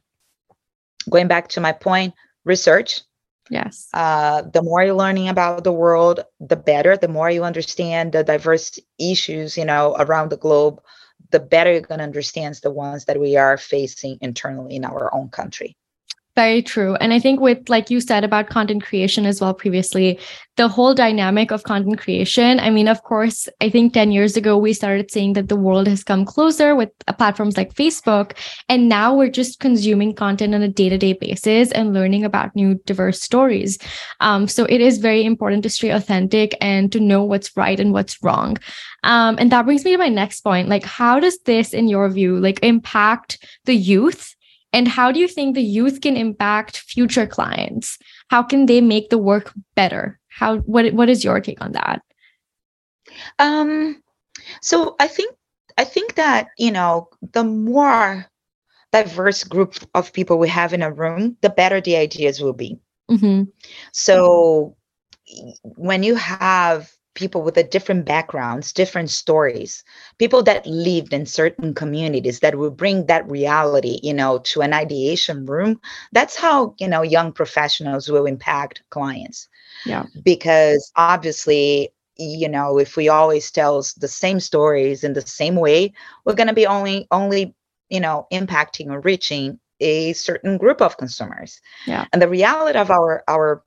going 1.09 1.27
back 1.27 1.47
to 1.49 1.61
my 1.61 1.71
point 1.71 2.13
research 2.45 3.01
Yes. 3.49 3.87
Uh, 3.93 4.41
the 4.41 4.61
more 4.61 4.83
you're 4.83 4.93
learning 4.93 5.29
about 5.29 5.63
the 5.63 5.71
world, 5.71 6.21
the 6.39 6.55
better. 6.55 6.97
The 6.97 7.07
more 7.07 7.29
you 7.29 7.43
understand 7.43 8.11
the 8.11 8.23
diverse 8.23 8.79
issues, 8.99 9.57
you 9.57 9.65
know, 9.65 9.95
around 9.97 10.29
the 10.29 10.37
globe, 10.37 10.81
the 11.31 11.39
better 11.39 11.71
you're 11.71 11.81
going 11.81 11.99
to 11.99 12.03
understand 12.03 12.55
the 12.61 12.71
ones 12.71 13.05
that 13.05 13.19
we 13.19 13.37
are 13.37 13.57
facing 13.57 14.17
internally 14.21 14.75
in 14.75 14.85
our 14.85 15.13
own 15.13 15.29
country. 15.29 15.75
Very 16.37 16.61
true. 16.61 16.93
And 17.01 17.13
I 17.13 17.19
think 17.19 17.39
with 17.39 17.67
like 17.67 17.89
you 17.89 17.99
said 17.99 18.23
about 18.23 18.47
content 18.47 18.83
creation 18.83 19.25
as 19.25 19.41
well 19.41 19.55
previously, 19.55 20.19
the 20.55 20.67
whole 20.67 20.93
dynamic 20.93 21.49
of 21.49 21.63
content 21.63 21.97
creation. 21.97 22.59
I 22.59 22.69
mean, 22.69 22.87
of 22.87 23.01
course, 23.01 23.49
I 23.59 23.71
think 23.71 23.93
10 23.93 24.11
years 24.11 24.37
ago 24.37 24.55
we 24.55 24.73
started 24.73 25.09
saying 25.09 25.33
that 25.33 25.49
the 25.49 25.55
world 25.55 25.87
has 25.87 26.03
come 26.03 26.25
closer 26.25 26.75
with 26.75 26.91
uh, 27.07 27.13
platforms 27.13 27.57
like 27.57 27.73
Facebook. 27.73 28.37
And 28.69 28.87
now 28.87 29.15
we're 29.15 29.31
just 29.31 29.59
consuming 29.59 30.13
content 30.13 30.53
on 30.53 30.61
a 30.61 30.67
day-to-day 30.67 31.13
basis 31.13 31.71
and 31.71 31.95
learning 31.95 32.23
about 32.23 32.55
new 32.55 32.75
diverse 32.85 33.19
stories. 33.19 33.79
Um, 34.19 34.47
so 34.47 34.65
it 34.65 34.79
is 34.79 34.99
very 34.99 35.25
important 35.25 35.63
to 35.63 35.71
stay 35.71 35.89
authentic 35.89 36.55
and 36.61 36.91
to 36.91 36.99
know 36.99 37.23
what's 37.23 37.57
right 37.57 37.79
and 37.79 37.93
what's 37.93 38.21
wrong. 38.21 38.57
Um, 39.03 39.37
and 39.39 39.51
that 39.51 39.65
brings 39.65 39.83
me 39.83 39.93
to 39.93 39.97
my 39.97 40.09
next 40.09 40.41
point. 40.41 40.69
Like, 40.69 40.83
how 40.83 41.19
does 41.19 41.39
this, 41.45 41.73
in 41.73 41.87
your 41.87 42.07
view, 42.09 42.39
like 42.39 42.59
impact 42.61 43.43
the 43.65 43.75
youth 43.75 44.35
and 44.73 44.87
how 44.87 45.11
do 45.11 45.19
you 45.19 45.27
think 45.27 45.55
the 45.55 45.63
youth 45.63 46.01
can 46.01 46.17
impact 46.17 46.77
future 46.77 47.27
clients? 47.27 47.97
How 48.29 48.43
can 48.43 48.65
they 48.65 48.81
make 48.81 49.09
the 49.09 49.17
work 49.17 49.53
better? 49.75 50.19
How 50.27 50.57
what 50.59 50.93
what 50.93 51.09
is 51.09 51.23
your 51.23 51.39
take 51.39 51.61
on 51.61 51.71
that? 51.73 52.01
Um 53.39 54.01
so 54.61 54.95
I 54.99 55.07
think 55.07 55.35
I 55.77 55.83
think 55.83 56.15
that, 56.15 56.47
you 56.57 56.71
know, 56.71 57.09
the 57.33 57.43
more 57.43 58.25
diverse 58.91 59.43
group 59.43 59.75
of 59.93 60.13
people 60.13 60.37
we 60.37 60.49
have 60.49 60.73
in 60.73 60.81
a 60.81 60.91
room, 60.91 61.37
the 61.41 61.49
better 61.49 61.79
the 61.79 61.97
ideas 61.97 62.41
will 62.41 62.53
be. 62.53 62.79
Mm-hmm. 63.11 63.43
So 63.93 64.75
when 65.63 66.03
you 66.03 66.15
have 66.15 66.91
people 67.17 67.41
with 67.41 67.57
a 67.57 67.63
different 67.63 68.05
backgrounds, 68.05 68.71
different 68.71 69.09
stories, 69.09 69.83
people 70.19 70.43
that 70.43 70.65
lived 70.67 71.11
in 71.11 71.25
certain 71.25 71.73
communities 71.73 72.39
that 72.41 72.55
will 72.55 72.69
bring 72.69 73.07
that 73.07 73.29
reality, 73.29 73.99
you 74.03 74.13
know, 74.13 74.37
to 74.37 74.61
an 74.61 74.71
ideation 74.71 75.43
room. 75.47 75.81
That's 76.11 76.35
how, 76.35 76.75
you 76.77 76.87
know, 76.87 77.01
young 77.01 77.31
professionals 77.33 78.07
will 78.07 78.27
impact 78.27 78.83
clients. 78.91 79.49
Yeah. 79.83 80.05
Because 80.23 80.91
obviously, 80.95 81.89
you 82.17 82.47
know, 82.47 82.77
if 82.77 82.95
we 82.95 83.09
always 83.09 83.49
tell 83.49 83.83
the 83.97 84.07
same 84.07 84.39
stories 84.39 85.03
in 85.03 85.13
the 85.13 85.21
same 85.21 85.55
way, 85.55 85.93
we're 86.23 86.35
going 86.35 86.47
to 86.47 86.53
be 86.53 86.67
only 86.67 87.07
only, 87.09 87.55
you 87.89 87.99
know, 87.99 88.27
impacting 88.31 88.91
or 88.91 89.01
reaching 89.01 89.59
a 89.79 90.13
certain 90.13 90.57
group 90.57 90.81
of 90.81 90.97
consumers. 90.97 91.61
Yeah. 91.87 92.05
And 92.13 92.21
the 92.21 92.29
reality 92.29 92.77
of 92.77 92.91
our 92.91 93.23
our 93.27 93.63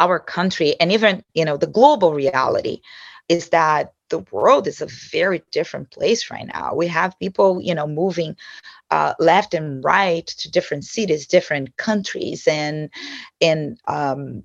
our 0.00 0.18
country 0.18 0.74
and 0.80 0.90
even 0.90 1.22
you 1.34 1.44
know 1.44 1.56
the 1.56 1.66
global 1.66 2.12
reality 2.12 2.80
is 3.28 3.50
that 3.50 3.92
the 4.10 4.18
world 4.32 4.66
is 4.66 4.82
a 4.82 4.86
very 4.86 5.40
different 5.52 5.90
place 5.90 6.30
right 6.30 6.48
now. 6.52 6.74
We 6.74 6.88
have 6.88 7.18
people, 7.20 7.60
you 7.62 7.74
know, 7.74 7.86
moving 7.86 8.36
uh, 8.90 9.14
left 9.20 9.54
and 9.54 9.82
right 9.84 10.26
to 10.26 10.50
different 10.50 10.84
cities, 10.84 11.28
different 11.28 11.76
countries, 11.76 12.46
and 12.48 12.90
and 13.40 13.80
um, 13.86 14.42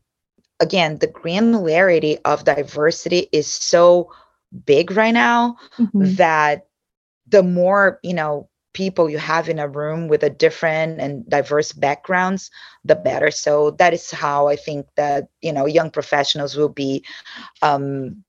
again, 0.60 1.00
the 1.00 1.08
granularity 1.08 2.20
of 2.26 2.46
diversity 2.46 3.28
is 3.32 3.48
so 3.48 4.12
big 4.66 4.92
right 4.92 5.14
now 5.14 5.58
mm-hmm. 5.78 6.14
that 6.14 6.68
the 7.28 7.44
more 7.44 8.00
you 8.04 8.14
know 8.14 8.48
people 8.76 9.10
you 9.10 9.18
have 9.18 9.48
in 9.48 9.58
a 9.58 9.68
room 9.68 10.08
with 10.10 10.22
a 10.22 10.30
different 10.30 11.00
and 11.00 11.28
diverse 11.30 11.72
backgrounds 11.72 12.52
the 12.84 12.96
better. 12.96 13.32
So 13.32 13.72
that 13.72 13.94
is 13.94 14.12
how 14.12 14.48
i 14.48 14.56
think 14.56 14.86
that 14.96 15.30
you 15.42 15.54
know 15.54 15.66
young 15.66 15.90
professionals 15.90 16.56
will 16.56 16.70
be 16.70 17.04
um, 17.62 18.24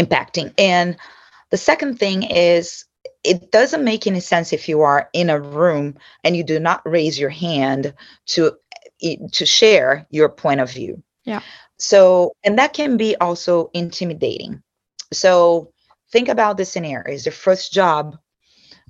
impacting. 0.00 0.52
And 0.58 0.96
the 1.50 1.56
second 1.56 1.98
thing 1.98 2.24
is 2.24 2.84
it 3.24 3.52
doesn't 3.52 3.84
make 3.84 4.06
any 4.06 4.20
sense 4.20 4.52
if 4.52 4.68
you 4.68 4.80
are 4.80 5.10
in 5.12 5.30
a 5.30 5.40
room 5.40 5.96
and 6.24 6.36
you 6.36 6.42
do 6.42 6.58
not 6.58 6.82
raise 6.84 7.18
your 7.18 7.30
hand 7.30 7.94
to 8.26 8.56
to 9.32 9.46
share 9.46 10.06
your 10.10 10.28
point 10.28 10.60
of 10.60 10.72
view. 10.72 11.02
Yeah. 11.24 11.42
So 11.76 12.32
and 12.42 12.58
that 12.58 12.72
can 12.72 12.96
be 12.96 13.14
also 13.16 13.70
intimidating. 13.74 14.62
So 15.12 15.72
think 16.10 16.28
about 16.28 16.56
the 16.56 16.64
scenario. 16.64 17.14
It's 17.14 17.26
your 17.26 17.32
first 17.32 17.72
job 17.72 18.16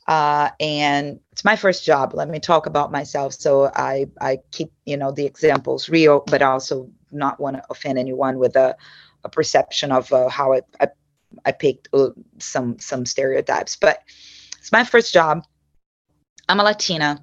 uh, 0.09 0.49
and 0.59 1.21
it's 1.33 1.45
my 1.45 1.55
first 1.55 1.85
job. 1.85 2.15
Let 2.15 2.31
me 2.31 2.41
talk 2.41 2.67
about 2.67 2.91
myself. 2.91 3.35
So 3.35 3.71
i 3.75 4.07
i 4.21 4.39
keep 4.51 4.73
you 4.87 4.97
know 4.97 5.13
the 5.13 5.27
examples 5.27 5.89
real 5.89 6.25
but 6.27 6.43
also 6.43 6.91
not 7.13 7.39
want 7.39 7.57
to 7.57 7.63
offend 7.71 7.99
anyone 7.99 8.39
with 8.39 8.57
a, 8.57 8.75
a 9.25 9.29
perception 9.29 9.93
of 9.93 10.13
uh, 10.13 10.29
how 10.29 10.55
I, 10.55 10.63
I, 10.81 10.89
I 11.45 11.53
picked 11.53 11.89
uh, 11.93 12.09
some 12.39 12.79
some 12.79 13.05
stereotypes. 13.05 13.77
But 13.77 14.03
it's 14.59 14.73
my 14.73 14.83
first 14.83 15.13
job. 15.13 15.45
I'm 16.49 16.61
a 16.61 16.65
latina. 16.65 17.23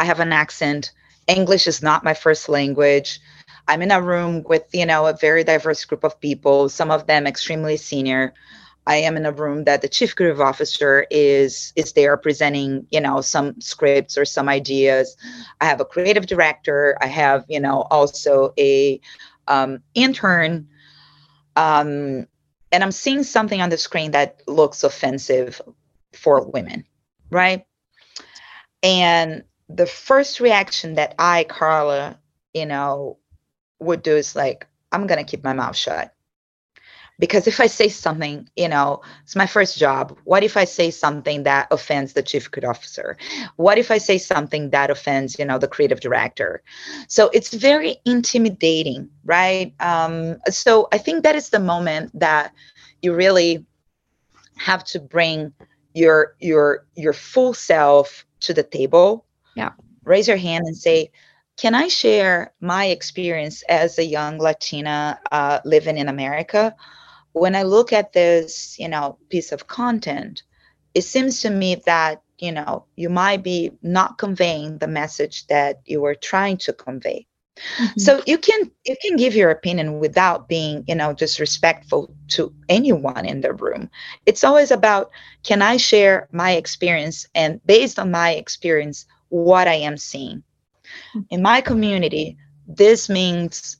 I 0.00 0.06
have 0.06 0.20
an 0.20 0.32
accent. 0.32 0.92
English 1.28 1.66
is 1.66 1.82
not 1.82 2.02
my 2.02 2.14
first 2.14 2.48
language. 2.48 3.20
I'm 3.68 3.82
in 3.82 3.90
a 3.90 4.00
room 4.00 4.42
with 4.48 4.64
you 4.72 4.86
know 4.86 5.06
a 5.06 5.16
very 5.16 5.44
diverse 5.44 5.84
group 5.84 6.02
of 6.02 6.18
people 6.20 6.70
some 6.70 6.90
of 6.90 7.06
them 7.06 7.26
extremely 7.26 7.76
senior 7.76 8.32
I 8.86 8.96
am 8.96 9.16
in 9.16 9.26
a 9.26 9.32
room 9.32 9.64
that 9.64 9.80
the 9.80 9.88
chief 9.88 10.16
creative 10.16 10.40
officer 10.40 11.06
is 11.10 11.72
is 11.76 11.92
there 11.92 12.16
presenting, 12.16 12.86
you 12.90 13.00
know, 13.00 13.20
some 13.20 13.60
scripts 13.60 14.18
or 14.18 14.24
some 14.24 14.48
ideas. 14.48 15.16
I 15.60 15.66
have 15.66 15.80
a 15.80 15.84
creative 15.84 16.26
director. 16.26 16.98
I 17.00 17.06
have, 17.06 17.44
you 17.48 17.60
know, 17.60 17.82
also 17.90 18.52
a 18.58 19.00
um, 19.46 19.82
intern, 19.94 20.68
um, 21.56 22.26
and 22.72 22.82
I'm 22.82 22.92
seeing 22.92 23.22
something 23.22 23.60
on 23.60 23.70
the 23.70 23.78
screen 23.78 24.12
that 24.12 24.40
looks 24.48 24.82
offensive 24.82 25.60
for 26.12 26.44
women, 26.44 26.84
right? 27.30 27.64
And 28.82 29.44
the 29.68 29.86
first 29.86 30.40
reaction 30.40 30.94
that 30.94 31.14
I, 31.18 31.44
Carla, 31.44 32.18
you 32.52 32.66
know, 32.66 33.18
would 33.78 34.02
do 34.02 34.16
is 34.16 34.34
like, 34.34 34.66
I'm 34.90 35.06
gonna 35.06 35.24
keep 35.24 35.44
my 35.44 35.52
mouth 35.52 35.76
shut 35.76 36.12
because 37.22 37.46
if 37.46 37.60
I 37.60 37.68
say 37.68 37.88
something, 37.88 38.48
you 38.56 38.68
know, 38.68 39.00
it's 39.22 39.36
my 39.36 39.46
first 39.46 39.78
job. 39.78 40.18
What 40.24 40.42
if 40.42 40.56
I 40.56 40.64
say 40.64 40.90
something 40.90 41.44
that 41.44 41.68
offends 41.70 42.14
the 42.14 42.22
chief 42.24 42.50
creative 42.50 42.70
officer? 42.70 43.16
What 43.54 43.78
if 43.78 43.92
I 43.92 43.98
say 43.98 44.18
something 44.18 44.70
that 44.70 44.90
offends, 44.90 45.38
you 45.38 45.44
know, 45.44 45.56
the 45.56 45.68
creative 45.68 46.00
director? 46.00 46.64
So 47.06 47.30
it's 47.32 47.54
very 47.54 47.98
intimidating, 48.04 49.08
right? 49.24 49.72
Um, 49.78 50.38
so 50.48 50.88
I 50.90 50.98
think 50.98 51.22
that 51.22 51.36
is 51.36 51.50
the 51.50 51.60
moment 51.60 52.10
that 52.18 52.52
you 53.02 53.14
really 53.14 53.64
have 54.56 54.82
to 54.86 54.98
bring 54.98 55.52
your 55.94 56.34
your 56.40 56.86
your 56.96 57.12
full 57.12 57.54
self 57.54 58.26
to 58.40 58.52
the 58.52 58.64
table. 58.64 59.24
Yeah. 59.54 59.70
Raise 60.02 60.26
your 60.26 60.38
hand 60.38 60.64
and 60.66 60.76
say, 60.76 61.12
can 61.56 61.76
I 61.76 61.86
share 61.86 62.52
my 62.60 62.86
experience 62.86 63.62
as 63.68 63.96
a 64.00 64.04
young 64.04 64.38
Latina 64.38 65.20
uh, 65.30 65.60
living 65.64 65.98
in 65.98 66.08
America? 66.08 66.74
When 67.32 67.54
I 67.54 67.62
look 67.62 67.92
at 67.92 68.12
this, 68.12 68.78
you 68.78 68.88
know, 68.88 69.18
piece 69.28 69.52
of 69.52 69.66
content, 69.66 70.42
it 70.94 71.02
seems 71.02 71.40
to 71.40 71.50
me 71.50 71.76
that, 71.86 72.22
you 72.38 72.52
know, 72.52 72.84
you 72.96 73.08
might 73.08 73.42
be 73.42 73.72
not 73.82 74.18
conveying 74.18 74.78
the 74.78 74.88
message 74.88 75.46
that 75.46 75.80
you 75.86 76.00
were 76.00 76.14
trying 76.14 76.58
to 76.58 76.72
convey. 76.72 77.26
Mm-hmm. 77.56 78.00
So 78.00 78.22
you 78.26 78.38
can 78.38 78.70
you 78.84 78.96
can 79.02 79.16
give 79.16 79.34
your 79.34 79.50
opinion 79.50 80.00
without 80.00 80.48
being, 80.48 80.84
you 80.88 80.94
know, 80.94 81.12
disrespectful 81.12 82.14
to 82.28 82.52
anyone 82.68 83.26
in 83.26 83.42
the 83.42 83.52
room. 83.52 83.90
It's 84.26 84.42
always 84.42 84.70
about 84.70 85.10
can 85.42 85.62
I 85.62 85.76
share 85.76 86.28
my 86.32 86.52
experience 86.52 87.26
and 87.34 87.60
based 87.66 87.98
on 87.98 88.10
my 88.10 88.30
experience 88.30 89.06
what 89.28 89.68
I 89.68 89.74
am 89.74 89.96
seeing. 89.96 90.42
Mm-hmm. 91.14 91.20
In 91.30 91.42
my 91.42 91.60
community, 91.60 92.36
this 92.66 93.08
means 93.08 93.76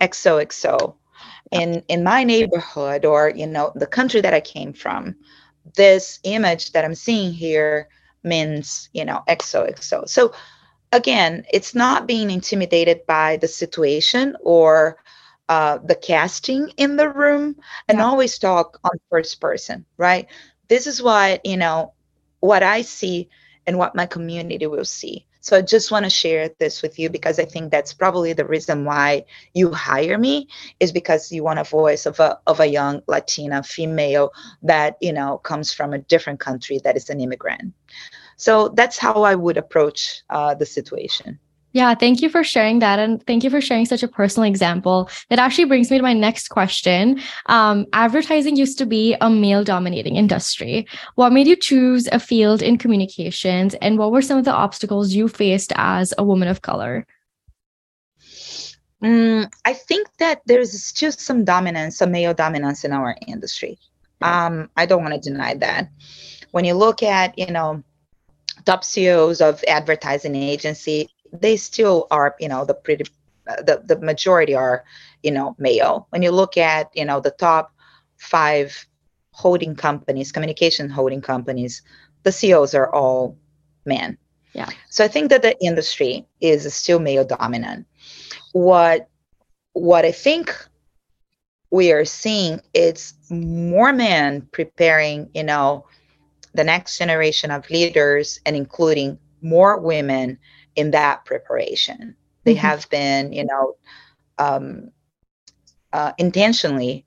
XOXO 0.00 0.94
in 1.50 1.82
in 1.88 2.02
my 2.04 2.24
neighborhood 2.24 3.04
or 3.04 3.30
you 3.30 3.46
know 3.46 3.72
the 3.74 3.86
country 3.86 4.20
that 4.20 4.34
i 4.34 4.40
came 4.40 4.72
from 4.72 5.14
this 5.76 6.20
image 6.24 6.72
that 6.72 6.84
i'm 6.84 6.94
seeing 6.94 7.32
here 7.32 7.88
means 8.22 8.88
you 8.92 9.04
know 9.04 9.22
xoxo 9.28 10.08
so 10.08 10.32
again 10.92 11.44
it's 11.52 11.74
not 11.74 12.06
being 12.06 12.30
intimidated 12.30 13.06
by 13.06 13.36
the 13.38 13.48
situation 13.48 14.36
or 14.42 14.96
uh, 15.48 15.78
the 15.78 15.96
casting 15.96 16.68
in 16.76 16.94
the 16.96 17.08
room 17.08 17.56
and 17.88 17.98
yeah. 17.98 18.04
always 18.04 18.38
talk 18.38 18.78
on 18.84 18.92
first 19.10 19.40
person 19.40 19.84
right? 19.96 20.28
This 20.68 20.86
is 20.86 21.02
what 21.02 21.44
you 21.44 21.56
know 21.56 21.94
what 22.38 22.62
i 22.62 22.82
see 22.82 23.28
and 23.66 23.76
what 23.76 23.94
my 23.94 24.06
community 24.06 24.66
will 24.66 24.84
see 24.84 25.26
so 25.40 25.56
I 25.56 25.62
just 25.62 25.90
want 25.90 26.04
to 26.04 26.10
share 26.10 26.50
this 26.58 26.82
with 26.82 26.98
you 26.98 27.08
because 27.08 27.38
I 27.38 27.44
think 27.44 27.70
that's 27.70 27.94
probably 27.94 28.32
the 28.32 28.44
reason 28.44 28.84
why 28.84 29.24
you 29.54 29.72
hire 29.72 30.18
me 30.18 30.48
is 30.80 30.92
because 30.92 31.32
you 31.32 31.42
want 31.42 31.58
a 31.58 31.64
voice 31.64 32.04
of 32.06 32.20
a 32.20 32.38
of 32.46 32.60
a 32.60 32.66
young 32.66 33.02
Latina 33.06 33.62
female 33.62 34.32
that 34.62 34.96
you 35.00 35.12
know 35.12 35.38
comes 35.38 35.72
from 35.72 35.92
a 35.92 35.98
different 35.98 36.40
country 36.40 36.80
that 36.84 36.96
is 36.96 37.08
an 37.08 37.20
immigrant. 37.20 37.72
So 38.36 38.68
that's 38.68 38.98
how 38.98 39.22
I 39.22 39.34
would 39.34 39.56
approach 39.56 40.22
uh, 40.30 40.54
the 40.54 40.66
situation. 40.66 41.38
Yeah, 41.72 41.94
thank 41.94 42.20
you 42.20 42.28
for 42.28 42.42
sharing 42.42 42.80
that. 42.80 42.98
And 42.98 43.24
thank 43.26 43.44
you 43.44 43.50
for 43.50 43.60
sharing 43.60 43.86
such 43.86 44.02
a 44.02 44.08
personal 44.08 44.48
example. 44.48 45.08
That 45.28 45.38
actually 45.38 45.66
brings 45.66 45.90
me 45.90 45.98
to 45.98 46.02
my 46.02 46.12
next 46.12 46.48
question. 46.48 47.20
Um, 47.46 47.86
advertising 47.92 48.56
used 48.56 48.76
to 48.78 48.86
be 48.86 49.16
a 49.20 49.30
male 49.30 49.62
dominating 49.62 50.16
industry. 50.16 50.86
What 51.14 51.32
made 51.32 51.46
you 51.46 51.54
choose 51.54 52.08
a 52.08 52.18
field 52.18 52.60
in 52.60 52.76
communications? 52.76 53.74
And 53.74 53.98
what 53.98 54.10
were 54.10 54.22
some 54.22 54.38
of 54.38 54.44
the 54.44 54.52
obstacles 54.52 55.12
you 55.12 55.28
faced 55.28 55.72
as 55.76 56.12
a 56.18 56.24
woman 56.24 56.48
of 56.48 56.62
color? 56.62 57.06
Mm, 59.02 59.50
I 59.64 59.72
think 59.72 60.08
that 60.18 60.42
there's 60.46 60.72
still 60.82 61.12
some 61.12 61.44
dominance, 61.44 61.98
some 61.98 62.10
male 62.10 62.34
dominance 62.34 62.84
in 62.84 62.92
our 62.92 63.16
industry. 63.28 63.78
Um, 64.20 64.70
I 64.76 64.86
don't 64.86 65.02
want 65.02 65.14
to 65.14 65.30
deny 65.30 65.54
that. 65.54 65.88
When 66.50 66.64
you 66.64 66.74
look 66.74 67.02
at, 67.02 67.38
you 67.38 67.46
know, 67.46 67.82
top 68.66 68.84
CEOs 68.84 69.40
of 69.40 69.64
advertising 69.68 70.34
agency, 70.34 71.08
they 71.32 71.56
still 71.56 72.06
are, 72.10 72.34
you 72.38 72.48
know, 72.48 72.64
the 72.64 72.74
pretty, 72.74 73.04
uh, 73.48 73.62
the, 73.62 73.82
the 73.84 73.98
majority 74.00 74.54
are, 74.54 74.84
you 75.22 75.30
know, 75.30 75.54
male. 75.58 76.06
When 76.10 76.22
you 76.22 76.30
look 76.30 76.56
at, 76.56 76.90
you 76.94 77.04
know, 77.04 77.20
the 77.20 77.30
top 77.30 77.72
five 78.18 78.86
holding 79.32 79.74
companies, 79.74 80.32
communication 80.32 80.88
holding 80.90 81.20
companies, 81.20 81.82
the 82.22 82.32
CEOs 82.32 82.74
are 82.74 82.92
all 82.92 83.36
men. 83.86 84.18
Yeah. 84.52 84.68
So 84.88 85.04
I 85.04 85.08
think 85.08 85.30
that 85.30 85.42
the 85.42 85.56
industry 85.64 86.26
is 86.40 86.72
still 86.74 86.98
male 86.98 87.24
dominant. 87.24 87.86
What 88.52 89.08
what 89.72 90.04
I 90.04 90.12
think 90.12 90.54
we 91.70 91.92
are 91.92 92.04
seeing 92.04 92.60
is 92.74 93.14
more 93.30 93.92
men 93.92 94.48
preparing, 94.52 95.30
you 95.34 95.44
know, 95.44 95.86
the 96.54 96.64
next 96.64 96.98
generation 96.98 97.52
of 97.52 97.70
leaders 97.70 98.40
and 98.44 98.56
including 98.56 99.18
more 99.40 99.78
women 99.78 100.38
in 100.76 100.92
that 100.92 101.24
preparation. 101.24 102.16
They 102.44 102.54
mm-hmm. 102.54 102.66
have 102.66 102.88
been, 102.90 103.32
you 103.32 103.44
know, 103.44 103.76
um, 104.38 104.90
uh, 105.92 106.12
intentionally 106.18 107.04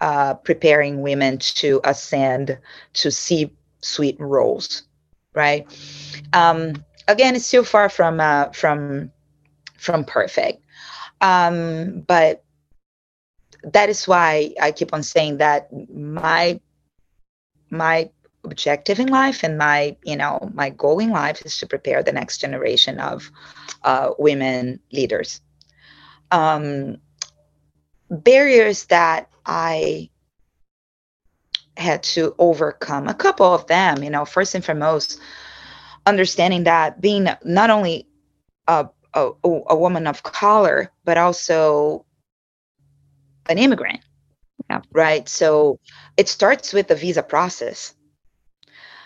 uh, 0.00 0.34
preparing 0.34 1.00
women 1.00 1.38
to 1.38 1.80
ascend 1.84 2.58
to 2.94 3.10
C 3.10 3.52
suite 3.80 4.18
roles, 4.18 4.82
right? 5.34 5.66
Um, 6.32 6.84
again, 7.08 7.36
it's 7.36 7.46
still 7.46 7.64
far 7.64 7.88
from 7.88 8.20
uh, 8.20 8.50
from 8.50 9.12
from 9.78 10.04
perfect, 10.04 10.64
um, 11.20 12.00
but 12.06 12.44
that 13.64 13.88
is 13.88 14.08
why 14.08 14.54
I 14.60 14.72
keep 14.72 14.92
on 14.92 15.02
saying 15.02 15.38
that 15.38 15.68
my 15.90 16.60
my 17.70 18.10
objective 18.44 18.98
in 18.98 19.08
life 19.08 19.44
and 19.44 19.56
my 19.56 19.96
you 20.04 20.16
know 20.16 20.50
my 20.54 20.70
goal 20.70 20.98
in 20.98 21.10
life 21.10 21.42
is 21.44 21.58
to 21.58 21.66
prepare 21.66 22.02
the 22.02 22.12
next 22.12 22.38
generation 22.38 22.98
of 22.98 23.30
uh, 23.84 24.10
women 24.18 24.80
leaders. 24.92 25.40
Um, 26.30 26.96
barriers 28.10 28.84
that 28.86 29.28
i 29.46 30.08
had 31.76 32.02
to 32.02 32.34
overcome 32.38 33.08
a 33.08 33.14
couple 33.14 33.46
of 33.46 33.66
them 33.66 34.02
you 34.02 34.10
know 34.10 34.24
first 34.24 34.54
and 34.54 34.64
foremost 34.64 35.18
understanding 36.04 36.64
that 36.64 37.00
being 37.00 37.26
not 37.44 37.70
only 37.70 38.06
a, 38.68 38.86
a, 39.14 39.30
a 39.44 39.76
woman 39.76 40.06
of 40.06 40.22
color 40.22 40.92
but 41.04 41.16
also 41.16 42.04
an 43.48 43.56
immigrant 43.56 44.00
yeah. 44.72 44.80
right? 44.92 45.28
So 45.28 45.78
it 46.16 46.28
starts 46.28 46.72
with 46.72 46.88
the 46.88 46.94
visa 46.94 47.22
process 47.22 47.94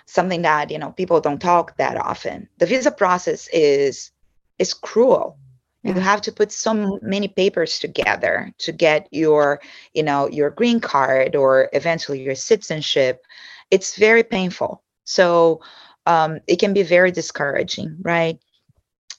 something 0.07 0.43
that 0.43 0.71
you 0.71 0.79
know 0.79 0.93
people 0.93 1.21
don't 1.21 1.41
talk 1.41 1.77
that 1.77 1.97
often. 1.97 2.49
The 2.59 2.67
visa 2.67 2.91
process 2.91 3.49
is 3.53 4.11
is 4.59 4.75
cruel. 4.75 5.39
Yeah. 5.83 5.95
you 5.95 6.01
have 6.01 6.23
to 6.23 6.33
put 6.33 6.51
so 6.51 6.99
many 7.03 7.29
papers 7.29 7.79
together 7.79 8.53
to 8.59 8.73
get 8.73 9.09
your 9.11 9.61
you 9.95 10.03
know 10.03 10.29
your 10.29 10.51
green 10.51 10.81
card 10.81 11.37
or 11.37 11.69
eventually 11.73 12.23
your 12.23 12.35
citizenship. 12.35 13.25
It's 13.71 13.97
very 13.97 14.23
painful. 14.23 14.83
So 15.05 15.61
um, 16.07 16.41
it 16.47 16.59
can 16.59 16.73
be 16.73 16.83
very 16.83 17.11
discouraging 17.11 17.99
right? 18.03 18.39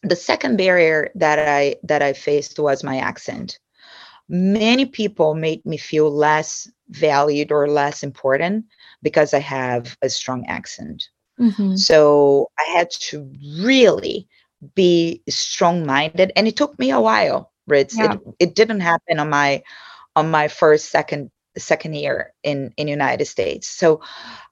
The 0.04 0.16
second 0.16 0.58
barrier 0.58 1.12
that 1.16 1.40
i 1.40 1.76
that 1.84 2.02
i 2.02 2.14
faced 2.14 2.60
was 2.60 2.84
my 2.84 2.98
accent. 2.98 3.60
Many 4.30 4.86
people 4.86 5.36
made 5.36 5.66
me 5.66 5.78
feel 5.78 6.12
less 6.12 6.70
valued 6.90 7.52
or 7.52 7.68
less 7.70 8.04
important 8.04 8.66
because 9.08 9.34
I 9.34 9.40
have 9.40 9.96
a 10.02 10.10
strong 10.10 10.46
accent. 10.48 11.08
Mm-hmm. 11.40 11.76
So 11.76 12.50
I 12.60 12.64
had 12.76 12.92
to 13.10 13.32
really 13.64 14.28
be 14.76 15.22
strong 15.30 15.86
minded 15.86 16.34
and 16.36 16.46
it 16.46 16.58
took 16.58 16.78
me 16.78 16.92
a 16.92 17.00
while 17.00 17.54
Ritz. 17.68 17.98
Yeah. 17.98 18.14
It, 18.14 18.20
it 18.40 18.56
didn't 18.56 18.82
happen 18.82 19.18
on 19.20 19.30
my 19.30 19.64
on 20.18 20.30
my 20.30 20.50
first 20.50 20.90
second 20.90 21.32
second 21.58 21.96
year 21.96 22.34
in 22.44 22.74
in 22.76 22.90
United 22.90 23.26
States. 23.26 23.70
So 23.70 24.02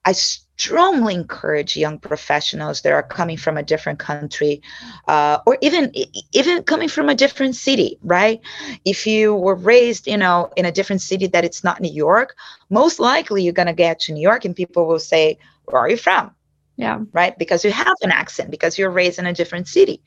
I 0.06 0.14
strongly 0.58 1.14
encourage 1.14 1.76
young 1.76 1.98
professionals 1.98 2.80
that 2.82 2.92
are 2.92 3.02
coming 3.02 3.36
from 3.36 3.56
a 3.56 3.62
different 3.62 3.98
country 3.98 4.62
uh, 5.08 5.38
or 5.46 5.58
even 5.60 5.92
even 6.32 6.62
coming 6.62 6.88
from 6.88 7.08
a 7.08 7.14
different 7.14 7.54
city 7.54 7.98
right? 8.02 8.40
If 8.84 9.06
you 9.06 9.34
were 9.34 9.54
raised 9.54 10.06
you 10.06 10.16
know 10.16 10.50
in 10.56 10.64
a 10.64 10.72
different 10.72 11.02
city 11.02 11.26
that 11.28 11.44
it's 11.44 11.62
not 11.62 11.80
new 11.80 11.92
york 11.92 12.36
most 12.70 12.98
likely 12.98 13.42
you're 13.42 13.52
going 13.52 13.66
to 13.66 13.72
get 13.72 14.00
to 14.00 14.12
new 14.12 14.22
york 14.22 14.44
and 14.44 14.56
people 14.56 14.86
will 14.86 14.98
say 14.98 15.38
where 15.66 15.82
are 15.82 15.90
you 15.90 15.96
from? 15.96 16.30
Yeah. 16.76 17.00
Right? 17.12 17.36
Because 17.38 17.64
you 17.64 17.72
have 17.72 17.96
an 18.02 18.10
accent 18.10 18.50
because 18.50 18.78
you're 18.78 18.90
raised 18.90 19.18
in 19.18 19.26
a 19.26 19.32
different 19.32 19.68
city. 19.68 20.02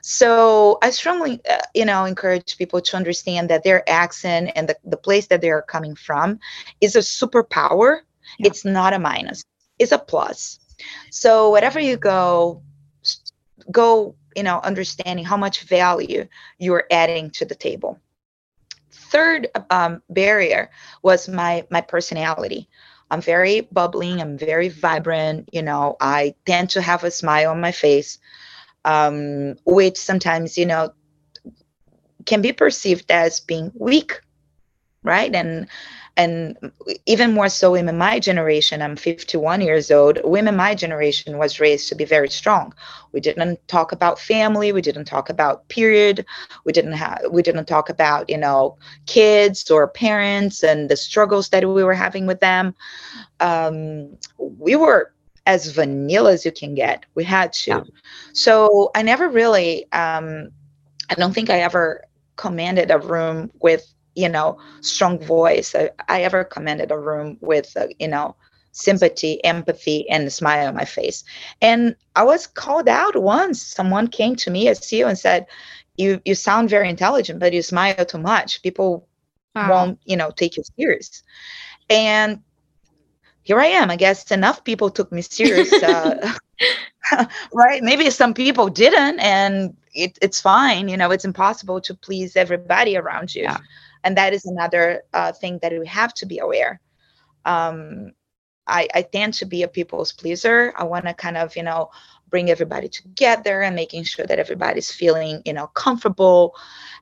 So 0.00 0.78
i 0.82 0.90
strongly 0.90 1.40
uh, 1.48 1.58
you 1.74 1.84
know 1.86 2.04
encourage 2.04 2.58
people 2.58 2.80
to 2.82 2.96
understand 2.96 3.48
that 3.48 3.64
their 3.64 3.88
accent 3.88 4.50
and 4.54 4.68
the, 4.68 4.76
the 4.84 4.98
place 4.98 5.28
that 5.28 5.40
they 5.40 5.50
are 5.50 5.62
coming 5.62 5.94
from 5.94 6.40
is 6.80 6.94
a 6.96 7.00
superpower. 7.00 8.00
Yeah. 8.38 8.48
it's 8.48 8.64
not 8.64 8.94
a 8.94 8.98
minus 8.98 9.44
is 9.78 9.92
a 9.92 9.98
plus. 9.98 10.58
So 11.10 11.50
wherever 11.50 11.80
you 11.80 11.96
go, 11.96 12.62
go, 13.70 14.16
you 14.36 14.42
know, 14.42 14.60
understanding 14.60 15.24
how 15.24 15.36
much 15.36 15.62
value 15.62 16.26
you're 16.58 16.86
adding 16.90 17.30
to 17.30 17.44
the 17.44 17.54
table. 17.54 17.98
Third 18.90 19.48
um, 19.70 20.02
barrier 20.08 20.70
was 21.02 21.28
my 21.28 21.66
my 21.70 21.80
personality. 21.80 22.68
I'm 23.10 23.20
very 23.20 23.60
bubbling. 23.60 24.20
I'm 24.20 24.38
very 24.38 24.68
vibrant. 24.68 25.48
You 25.52 25.62
know, 25.62 25.96
I 26.00 26.34
tend 26.46 26.70
to 26.70 26.82
have 26.82 27.04
a 27.04 27.10
smile 27.10 27.50
on 27.50 27.60
my 27.60 27.70
face, 27.70 28.18
um, 28.84 29.56
which 29.64 29.96
sometimes, 29.98 30.58
you 30.58 30.66
know, 30.66 30.90
can 32.26 32.40
be 32.42 32.52
perceived 32.52 33.10
as 33.10 33.40
being 33.40 33.70
weak, 33.74 34.20
right? 35.02 35.32
And 35.34 35.68
and 36.16 36.56
even 37.06 37.32
more 37.32 37.48
so 37.48 37.72
women 37.72 37.98
my 37.98 38.20
generation 38.20 38.80
i'm 38.82 38.96
51 38.96 39.60
years 39.60 39.90
old 39.90 40.18
women 40.24 40.56
my 40.56 40.74
generation 40.74 41.38
was 41.38 41.58
raised 41.60 41.88
to 41.88 41.94
be 41.94 42.04
very 42.04 42.28
strong. 42.28 42.72
We 43.12 43.20
didn't 43.20 43.66
talk 43.68 43.92
about 43.92 44.18
family 44.18 44.72
we 44.72 44.82
didn't 44.82 45.04
talk 45.04 45.30
about 45.30 45.68
period 45.68 46.24
we 46.64 46.72
didn't 46.72 46.92
have 46.92 47.20
we 47.30 47.42
didn't 47.42 47.66
talk 47.66 47.88
about 47.88 48.28
you 48.28 48.38
know 48.38 48.76
kids 49.06 49.70
or 49.70 49.88
parents 49.88 50.62
and 50.62 50.88
the 50.88 50.96
struggles 50.96 51.48
that 51.50 51.68
we 51.68 51.84
were 51.84 51.94
having 51.94 52.26
with 52.26 52.40
them. 52.40 52.74
Um, 53.40 54.16
we 54.38 54.76
were 54.76 55.12
as 55.46 55.70
vanilla 55.70 56.32
as 56.32 56.44
you 56.44 56.52
can 56.52 56.74
get 56.74 57.04
we 57.14 57.24
had 57.24 57.52
to. 57.52 57.70
Yeah. 57.70 57.82
so 58.32 58.90
i 58.94 59.02
never 59.02 59.28
really 59.28 59.90
um, 59.92 60.50
i 61.10 61.14
don't 61.14 61.34
think 61.34 61.50
i 61.50 61.60
ever 61.60 62.04
commanded 62.36 62.90
a 62.90 62.98
room 62.98 63.50
with 63.60 63.93
you 64.14 64.28
know 64.28 64.58
strong 64.80 65.18
voice. 65.18 65.74
I, 65.74 65.90
I 66.08 66.22
ever 66.22 66.44
commanded 66.44 66.90
a 66.90 66.98
room 66.98 67.38
with 67.40 67.76
uh, 67.76 67.86
you 67.98 68.08
know 68.08 68.36
sympathy 68.72 69.42
empathy 69.44 70.08
and 70.10 70.26
a 70.26 70.30
smile 70.30 70.68
on 70.68 70.74
my 70.74 70.84
face. 70.84 71.24
And 71.62 71.94
i 72.16 72.22
was 72.22 72.46
called 72.46 72.88
out 72.88 73.16
once. 73.16 73.62
Someone 73.62 74.08
came 74.08 74.36
to 74.36 74.50
me 74.50 74.68
as 74.68 74.80
ceo 74.80 75.08
and 75.08 75.18
said 75.18 75.46
you 75.96 76.20
you 76.24 76.34
sound 76.34 76.70
very 76.70 76.88
intelligent 76.88 77.38
but 77.38 77.52
you 77.52 77.62
smile 77.62 78.04
too 78.04 78.18
much. 78.18 78.62
People 78.62 79.08
wow. 79.54 79.70
won't 79.70 79.98
you 80.04 80.16
know 80.16 80.30
take 80.30 80.56
you 80.56 80.64
serious. 80.76 81.22
And 81.88 82.40
here 83.42 83.60
i 83.60 83.66
am. 83.66 83.90
I 83.90 83.96
guess 83.96 84.30
enough 84.30 84.64
people 84.64 84.90
took 84.90 85.12
me 85.12 85.22
serious 85.22 85.72
uh, 85.72 86.32
right? 87.52 87.82
Maybe 87.82 88.10
some 88.10 88.34
people 88.34 88.68
didn't 88.68 89.20
and 89.20 89.76
it, 89.92 90.18
it's 90.20 90.40
fine. 90.40 90.88
You 90.88 90.96
know 90.96 91.12
it's 91.12 91.24
impossible 91.24 91.80
to 91.82 91.94
please 91.94 92.34
everybody 92.36 92.96
around 92.96 93.34
you. 93.34 93.42
Yeah 93.42 93.58
and 94.04 94.16
that 94.16 94.32
is 94.32 94.44
another 94.44 95.02
uh, 95.12 95.32
thing 95.32 95.58
that 95.62 95.72
we 95.72 95.86
have 95.86 96.14
to 96.14 96.26
be 96.26 96.38
aware. 96.38 96.80
Um, 97.44 98.12
I, 98.66 98.88
I 98.94 99.02
tend 99.02 99.34
to 99.34 99.46
be 99.46 99.62
a 99.62 99.68
people's 99.68 100.12
pleaser. 100.12 100.72
I 100.76 100.84
want 100.84 101.06
to 101.06 101.14
kind 101.14 101.36
of 101.36 101.56
you 101.56 101.62
know 101.62 101.90
bring 102.28 102.50
everybody 102.50 102.88
together 102.88 103.62
and 103.62 103.76
making 103.76 104.04
sure 104.04 104.26
that 104.26 104.38
everybody's 104.38 104.90
feeling 104.90 105.42
you 105.44 105.52
know 105.52 105.66
comfortable. 105.68 106.54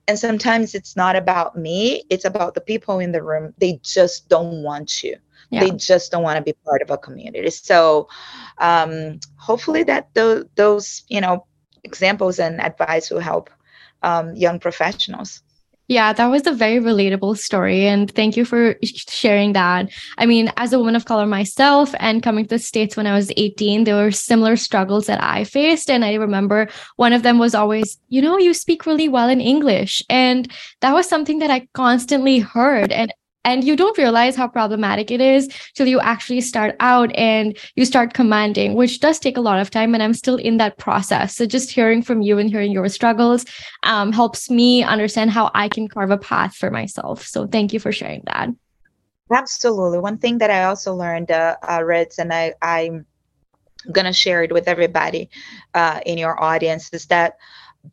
And 0.08 0.18
sometimes 0.18 0.74
it's 0.74 0.96
not 0.96 1.14
about 1.14 1.56
me 1.56 2.04
it's 2.10 2.24
about 2.24 2.54
the 2.54 2.60
people 2.60 2.98
in 2.98 3.12
the 3.12 3.22
room. 3.22 3.54
They 3.58 3.80
just 3.82 4.28
don't 4.28 4.62
want 4.62 4.88
to 5.00 5.16
yeah. 5.52 5.60
they 5.60 5.70
just 5.70 6.10
don't 6.10 6.22
want 6.22 6.38
to 6.38 6.42
be 6.42 6.54
part 6.64 6.82
of 6.82 6.90
a 6.90 6.98
community. 6.98 7.50
So 7.50 8.08
um, 8.58 9.20
hopefully 9.36 9.82
that 9.84 10.12
th- 10.14 10.46
those 10.56 11.04
you 11.08 11.20
know 11.20 11.46
examples 11.84 12.38
and 12.38 12.60
advice 12.60 13.10
will 13.10 13.20
help 13.20 13.50
um, 14.02 14.34
young 14.34 14.58
professionals 14.58 15.42
yeah, 15.92 16.14
that 16.14 16.26
was 16.26 16.46
a 16.46 16.52
very 16.52 16.80
relatable 16.80 17.36
story. 17.36 17.86
And 17.86 18.10
thank 18.10 18.36
you 18.36 18.46
for 18.46 18.76
sharing 18.82 19.52
that. 19.52 19.90
I 20.16 20.24
mean, 20.24 20.50
as 20.56 20.72
a 20.72 20.78
woman 20.78 20.96
of 20.96 21.04
color 21.04 21.26
myself 21.26 21.94
and 22.00 22.22
coming 22.22 22.44
to 22.46 22.48
the 22.48 22.58
States 22.58 22.96
when 22.96 23.06
I 23.06 23.14
was 23.14 23.30
18, 23.36 23.84
there 23.84 23.96
were 23.96 24.10
similar 24.10 24.56
struggles 24.56 25.06
that 25.06 25.22
I 25.22 25.44
faced. 25.44 25.90
And 25.90 26.02
I 26.02 26.14
remember 26.14 26.68
one 26.96 27.12
of 27.12 27.22
them 27.22 27.38
was 27.38 27.54
always, 27.54 27.98
you 28.08 28.22
know, 28.22 28.38
you 28.38 28.54
speak 28.54 28.86
really 28.86 29.08
well 29.08 29.28
in 29.28 29.42
English. 29.42 30.02
And 30.08 30.50
that 30.80 30.94
was 30.94 31.06
something 31.06 31.40
that 31.40 31.50
I 31.50 31.68
constantly 31.74 32.38
heard. 32.38 32.90
And 32.90 33.12
and 33.44 33.64
you 33.64 33.76
don't 33.76 33.98
realize 33.98 34.36
how 34.36 34.48
problematic 34.48 35.10
it 35.10 35.20
is 35.20 35.48
till 35.74 35.86
you 35.86 36.00
actually 36.00 36.40
start 36.40 36.76
out 36.80 37.14
and 37.14 37.56
you 37.76 37.84
start 37.84 38.14
commanding 38.14 38.74
which 38.74 39.00
does 39.00 39.18
take 39.18 39.36
a 39.36 39.40
lot 39.40 39.58
of 39.58 39.70
time 39.70 39.94
and 39.94 40.02
i'm 40.02 40.14
still 40.14 40.36
in 40.36 40.56
that 40.58 40.78
process. 40.78 41.36
So 41.36 41.46
just 41.46 41.70
hearing 41.70 42.02
from 42.02 42.22
you 42.22 42.38
and 42.38 42.48
hearing 42.50 42.72
your 42.72 42.88
struggles 42.88 43.44
um, 43.82 44.12
helps 44.12 44.50
me 44.50 44.82
understand 44.82 45.30
how 45.30 45.50
i 45.54 45.68
can 45.68 45.88
carve 45.88 46.10
a 46.10 46.18
path 46.18 46.54
for 46.54 46.70
myself. 46.70 47.24
So 47.24 47.46
thank 47.46 47.72
you 47.72 47.80
for 47.80 47.92
sharing 47.92 48.22
that. 48.26 48.48
Absolutely. 49.32 49.98
One 49.98 50.18
thing 50.18 50.38
that 50.38 50.50
i 50.50 50.64
also 50.64 50.94
learned 50.94 51.30
uh, 51.30 51.56
uh 51.68 51.82
Ritz, 51.84 52.18
and 52.18 52.32
i 52.32 52.54
i'm 52.62 53.06
gonna 53.90 54.12
share 54.12 54.42
it 54.44 54.52
with 54.52 54.68
everybody 54.68 55.28
uh, 55.74 56.00
in 56.06 56.18
your 56.18 56.40
audience 56.40 56.90
is 56.92 57.06
that 57.06 57.36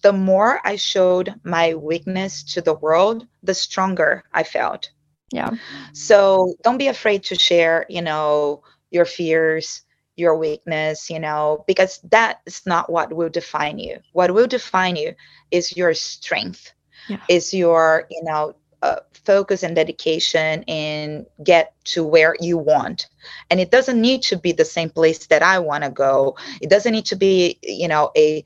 the 0.04 0.14
more 0.14 0.60
i 0.64 0.76
showed 0.76 1.34
my 1.44 1.74
weakness 1.74 2.44
to 2.44 2.62
the 2.62 2.76
world 2.76 3.26
the 3.42 3.54
stronger 3.56 4.24
i 4.34 4.44
felt 4.44 4.92
yeah. 5.32 5.52
So 5.94 6.56
don't 6.64 6.78
be 6.78 6.88
afraid 6.88 7.24
to 7.26 7.36
share, 7.36 7.86
you 7.90 8.02
know, 8.02 8.64
your 8.92 9.06
fears, 9.06 9.84
your 10.16 10.38
weakness, 10.38 11.10
you 11.10 11.20
know, 11.20 11.64
because 11.68 12.00
that 12.12 12.42
is 12.46 12.62
not 12.66 12.92
what 12.92 13.14
will 13.14 13.30
define 13.30 13.80
you. 13.80 14.00
What 14.14 14.34
will 14.34 14.48
define 14.48 14.96
you 14.96 15.16
is 15.52 15.76
your 15.78 15.94
strength, 15.94 16.74
yeah. 17.08 17.22
is 17.28 17.54
your, 17.54 18.06
you 18.10 18.24
know, 18.24 18.56
uh, 18.82 18.98
focus 19.26 19.64
and 19.64 19.76
dedication 19.76 20.64
and 20.68 21.26
get 21.44 21.74
to 21.84 22.04
where 22.04 22.36
you 22.40 22.58
want 22.58 23.08
and 23.50 23.60
it 23.60 23.72
doesn't 23.72 24.00
need 24.00 24.22
to 24.22 24.38
be 24.38 24.54
the 24.54 24.64
same 24.64 24.90
place 24.90 25.28
that 25.28 25.44
i 25.44 25.60
want 25.60 25.84
to 25.84 25.90
go 25.90 26.36
it 26.62 26.70
doesn't 26.70 26.94
need 26.94 27.06
to 27.06 27.18
be 27.18 27.60
you 27.62 27.88
know 27.88 28.10
a 28.16 28.44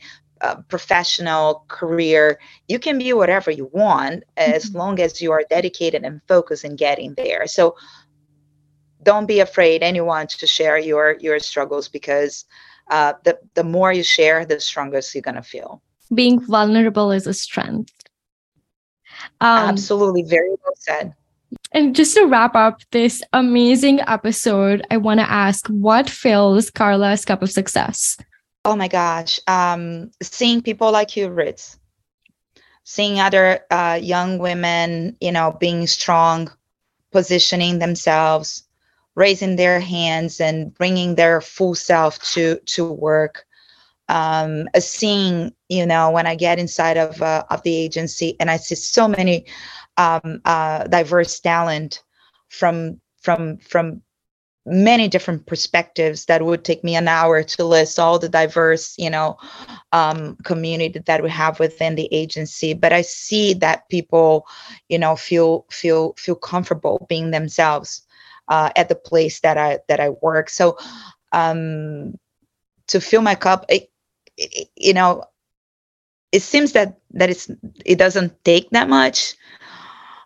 professional 0.67 1.63
career 1.69 2.37
you 2.67 2.77
can 2.77 2.97
be 2.97 3.13
whatever 3.13 3.49
you 3.49 3.69
want 3.71 4.23
as 4.35 4.65
mm-hmm. 4.65 4.77
long 4.77 4.99
as 4.99 5.21
you 5.21 5.31
are 5.31 5.43
dedicated 5.49 6.03
and 6.03 6.21
focused 6.27 6.65
in 6.65 6.75
getting 6.75 7.13
there 7.15 7.47
so 7.47 7.75
don't 9.03 9.25
be 9.25 9.39
afraid 9.39 9.81
anyone 9.81 10.27
to 10.27 10.45
share 10.45 10.77
your 10.77 11.17
your 11.21 11.39
struggles 11.39 11.87
because 11.87 12.45
uh, 12.91 13.13
the 13.23 13.39
the 13.53 13.63
more 13.63 13.93
you 13.93 14.03
share 14.03 14.45
the 14.45 14.59
strongest 14.59 15.15
you're 15.15 15.21
going 15.21 15.35
to 15.35 15.41
feel 15.41 15.81
being 16.13 16.39
vulnerable 16.45 17.09
is 17.11 17.25
a 17.25 17.33
strength 17.33 17.93
um, 19.39 19.69
absolutely 19.69 20.23
very 20.23 20.49
well 20.49 20.75
said 20.75 21.13
And 21.71 21.95
just 21.95 22.15
to 22.15 22.25
wrap 22.25 22.55
up 22.55 22.81
this 22.91 23.21
amazing 23.31 23.99
episode, 24.07 24.81
I 24.89 24.97
want 24.97 25.19
to 25.19 25.29
ask 25.29 25.67
what 25.67 26.09
fills 26.09 26.71
Carla's 26.71 27.25
cup 27.25 27.43
of 27.43 27.51
success? 27.51 28.17
Oh 28.65 28.75
my 28.75 28.87
gosh. 28.87 29.39
Um, 29.47 30.11
seeing 30.21 30.61
people 30.61 30.91
like 30.91 31.15
you, 31.15 31.29
Ritz, 31.29 31.79
seeing 32.83 33.19
other 33.19 33.61
uh, 33.71 33.99
young 34.01 34.39
women, 34.39 35.17
you 35.21 35.31
know, 35.31 35.55
being 35.59 35.87
strong, 35.87 36.51
positioning 37.11 37.79
themselves, 37.79 38.63
raising 39.15 39.55
their 39.55 39.79
hands 39.79 40.41
and 40.41 40.73
bringing 40.73 41.15
their 41.15 41.41
full 41.41 41.75
self 41.75 42.19
to 42.33 42.59
to 42.65 42.91
work 42.91 43.45
um, 44.09 44.67
seeing 44.79 45.53
you 45.69 45.85
know 45.85 46.11
when 46.11 46.27
i 46.27 46.35
get 46.35 46.59
inside 46.59 46.97
of 46.97 47.21
uh, 47.21 47.43
of 47.49 47.63
the 47.63 47.75
agency 47.75 48.35
and 48.39 48.51
i 48.51 48.57
see 48.57 48.75
so 48.75 49.07
many 49.07 49.45
um, 49.97 50.41
uh, 50.45 50.83
diverse 50.87 51.39
talent 51.39 52.03
from 52.49 52.99
from 53.21 53.57
from 53.57 54.01
many 54.65 55.07
different 55.07 55.45
perspectives 55.45 56.25
that 56.25 56.43
would 56.43 56.63
take 56.63 56.83
me 56.83 56.95
an 56.95 57.07
hour 57.07 57.43
to 57.43 57.65
list 57.65 57.99
all 57.99 58.17
the 58.17 58.29
diverse 58.29 58.95
you 58.97 59.09
know 59.09 59.37
um, 59.91 60.37
community 60.43 60.99
that 60.99 61.21
we 61.23 61.29
have 61.29 61.59
within 61.59 61.95
the 61.95 62.07
agency 62.13 62.73
but 62.73 62.93
i 62.93 63.01
see 63.01 63.53
that 63.53 63.87
people 63.89 64.47
you 64.89 64.97
know 64.97 65.15
feel 65.15 65.65
feel 65.69 66.13
feel 66.17 66.35
comfortable 66.35 67.05
being 67.09 67.31
themselves 67.31 68.03
uh, 68.47 68.69
at 68.75 68.89
the 68.89 68.95
place 68.95 69.39
that 69.41 69.57
I 69.57 69.79
that 69.87 69.99
I 69.99 70.09
work. 70.09 70.49
So 70.49 70.77
um, 71.31 72.17
to 72.87 72.99
fill 72.99 73.21
my 73.21 73.35
cup, 73.35 73.65
it, 73.69 73.89
it, 74.37 74.69
you 74.75 74.93
know, 74.93 75.23
it 76.31 76.41
seems 76.41 76.73
that 76.73 76.99
that 77.11 77.29
it's 77.29 77.49
it 77.85 77.97
doesn't 77.97 78.43
take 78.43 78.69
that 78.71 78.89
much, 78.89 79.35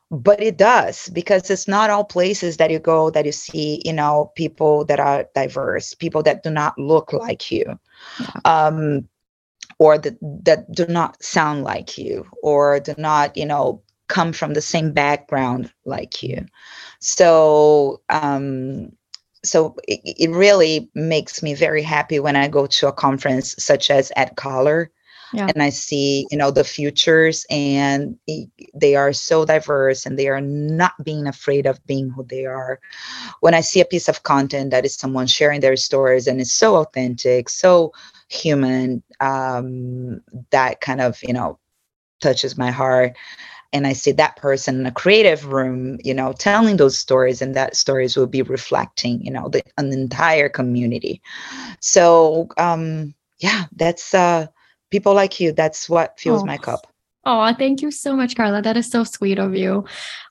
but 0.10 0.41
it 0.41 0.58
does 0.58 1.10
because 1.10 1.49
it's 1.49 1.68
not 1.68 1.89
all 1.89 2.03
places 2.03 2.58
that 2.58 2.72
you 2.72 2.80
go 2.80 3.10
that 3.10 3.26
you 3.26 3.32
see 3.32 3.82
you 3.84 3.93
know 3.93 4.32
people 4.36 4.86
that 4.86 4.99
are 4.99 5.26
diverse, 5.36 5.93
people 5.93 6.24
that 6.24 6.43
do 6.43 6.49
not 6.49 6.78
look 6.78 7.14
like 7.14 7.51
you. 7.51 7.80
Um, 8.45 9.08
or 9.80 9.97
that, 9.97 10.18
that 10.22 10.72
do 10.72 10.88
not 10.88 11.22
sound 11.22 11.64
like 11.64 11.97
you 11.97 12.26
or 12.41 12.80
do 12.80 12.95
not 12.97 13.36
you 13.38 13.45
know 13.45 13.82
come 14.08 14.34
from 14.34 14.53
the 14.53 14.62
same 14.62 14.91
background 14.91 15.72
like 15.86 16.24
you 16.24 16.45
so 16.99 18.01
um, 18.10 18.91
so 19.43 19.76
it, 19.88 19.99
it, 20.03 20.30
really 20.32 20.89
makes 20.95 21.41
me 21.43 21.53
very 21.53 21.82
happy 21.82 22.20
when 22.20 22.36
I 22.36 22.47
go 22.47 22.66
to 22.68 22.88
a 22.88 22.93
conference 22.93 23.55
such 23.58 23.89
as 23.89 24.12
ADCOLOR. 24.18 24.88
Yeah. 25.34 25.52
And 25.54 25.62
I 25.62 25.70
see, 25.70 26.28
you 26.32 26.38
know, 26.38 26.52
the 26.52 26.64
futures, 26.64 27.46
and 27.50 28.18
they 28.74 28.96
are 28.96 29.14
so 29.14 29.46
diverse, 29.46 30.06
and 30.06 30.18
they 30.18 30.28
are 30.28 30.42
not 30.42 30.94
being 31.04 31.28
afraid 31.28 31.66
of 31.66 31.86
being 31.86 32.10
who 32.10 32.24
they 32.24 32.46
are. 32.46 32.80
When 33.42 33.54
I 33.54 33.62
see 33.62 33.82
a 33.82 33.86
piece 33.86 34.08
of 34.08 34.24
content 34.24 34.72
that 34.72 34.86
is 34.86 34.96
someone 34.96 35.28
sharing 35.28 35.62
their 35.62 35.76
stories, 35.76 36.28
and 36.28 36.40
it's 36.40 36.54
so 36.54 36.76
authentic, 36.78 37.50
so 37.50 37.92
human, 38.30 39.04
um, 39.20 40.22
that 40.52 40.82
kind 40.82 41.02
of, 41.02 41.22
you 41.24 41.34
know, 41.34 41.60
touches 42.22 42.58
my 42.58 42.72
heart 42.72 43.16
and 43.74 43.86
I 43.86 43.94
see 43.94 44.12
that 44.14 44.38
person 44.38 44.80
in 44.80 44.86
a 44.86 44.92
creative 44.92 45.46
room, 45.46 46.00
you 46.04 46.14
know, 46.14 46.34
telling 46.34 46.78
those 46.78 46.98
stories, 46.98 47.42
and 47.42 47.56
that 47.56 47.76
stories 47.76 48.16
will 48.16 48.28
be 48.28 48.42
reflecting, 48.42 49.22
you 49.24 49.32
know, 49.32 49.50
the 49.50 49.62
an 49.78 49.92
entire 49.92 50.50
community. 50.50 51.22
So 51.82 52.48
um, 52.58 53.14
yeah, 53.40 53.66
that's 53.76 54.14
uh, 54.14 54.48
people 54.90 55.14
like 55.14 55.40
you. 55.40 55.52
That's 55.52 55.90
what 55.90 56.20
fills 56.20 56.44
oh. 56.44 56.46
my 56.46 56.58
cup. 56.58 56.88
Oh, 57.30 57.54
thank 57.56 57.82
you 57.82 57.92
so 57.92 58.16
much, 58.16 58.38
Carla. 58.38 58.62
That 58.62 58.78
is 58.78 58.90
so 58.90 59.04
sweet 59.04 59.38
of 59.38 59.54
you. 59.54 59.84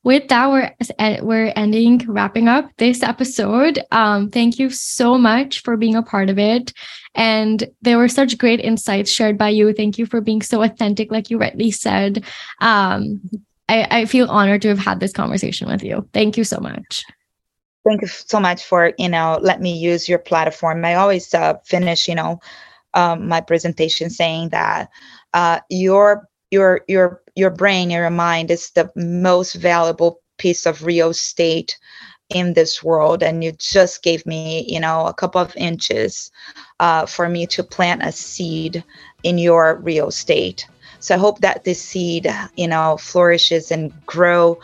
With 0.03 0.29
that, 0.29 0.51
we're 0.51 0.75
we're 1.23 1.53
ending, 1.55 1.99
wrapping 2.09 2.49
up 2.49 2.71
this 2.79 3.03
episode. 3.03 3.81
Um, 3.93 4.31
thank 4.31 4.59
you 4.59 4.71
so 4.71 5.19
much 5.19 5.63
for 5.63 5.77
being 5.77 5.95
a 5.95 6.03
part 6.03 6.31
of 6.31 6.39
it. 6.39 6.73
And 7.15 7.69
there 7.83 7.99
were 7.99 8.09
such 8.09 8.39
great 8.39 8.61
insights 8.61 9.11
shared 9.11 9.37
by 9.37 9.51
you. 9.51 9.75
Thank 9.75 9.99
you 9.99 10.07
for 10.07 10.23
being 10.23 10.41
so 10.41 10.63
authentic, 10.63 11.13
like 11.13 11.29
you 11.29 11.37
rightly 11.37 11.71
said. 11.71 12.25
Um, 12.63 13.21
I, 13.69 13.87
I 13.91 14.05
feel 14.07 14.31
honored 14.31 14.63
to 14.63 14.69
have 14.69 14.79
had 14.79 14.99
this 14.99 15.13
conversation 15.13 15.69
with 15.69 15.83
you. 15.83 16.09
Thank 16.15 16.39
you 16.39 16.45
so 16.45 16.61
much. 16.61 17.05
Thank 17.87 18.01
you 18.01 18.09
so 18.09 18.41
much 18.41 18.65
for 18.65 18.95
you 18.99 19.11
know 19.11 19.39
let 19.43 19.61
me 19.61 19.77
use 19.77 20.09
your 20.09 20.19
platform. 20.19 20.83
I 20.83 20.95
always 20.95 21.35
uh, 21.35 21.59
finish 21.67 22.09
you 22.09 22.15
know 22.15 22.41
um, 22.97 23.29
my 23.29 23.41
presentation 23.43 24.11
saying 24.11 24.51
that 24.51 24.91
uh, 25.35 25.61
your 25.71 26.29
your 26.51 26.83
your 26.89 27.23
your 27.37 27.51
brain 27.51 27.91
your 27.91 28.11
mind 28.11 28.51
is 28.51 28.71
the 28.73 28.91
most 28.97 29.55
valuable 29.55 30.21
piece 30.39 30.67
of 30.67 30.85
real 30.85 31.11
estate 31.11 31.79
in 32.31 32.55
this 32.55 32.83
world. 32.83 33.23
And 33.23 33.45
you 33.45 33.53
just 33.53 34.03
gave 34.03 34.27
me 34.27 34.65
you 34.69 34.81
know 34.81 35.07
a 35.07 35.15
couple 35.15 35.41
of 35.41 35.57
inches 35.57 36.31
uh, 36.81 37.07
for 37.07 37.29
me 37.29 37.47
to 37.49 37.63
plant 37.63 38.03
a 38.03 38.13
seed 38.13 38.85
in 39.23 39.39
your 39.39 39.77
real 39.83 40.09
estate. 40.09 40.67
So 41.01 41.15
i 41.15 41.19
hope 41.19 41.41
that 41.41 41.65
this 41.65 41.83
seed 41.83 42.29
you 42.57 42.69
know 42.69 42.97
flourishes 42.99 43.71
and 43.71 43.93
grow. 44.07 44.59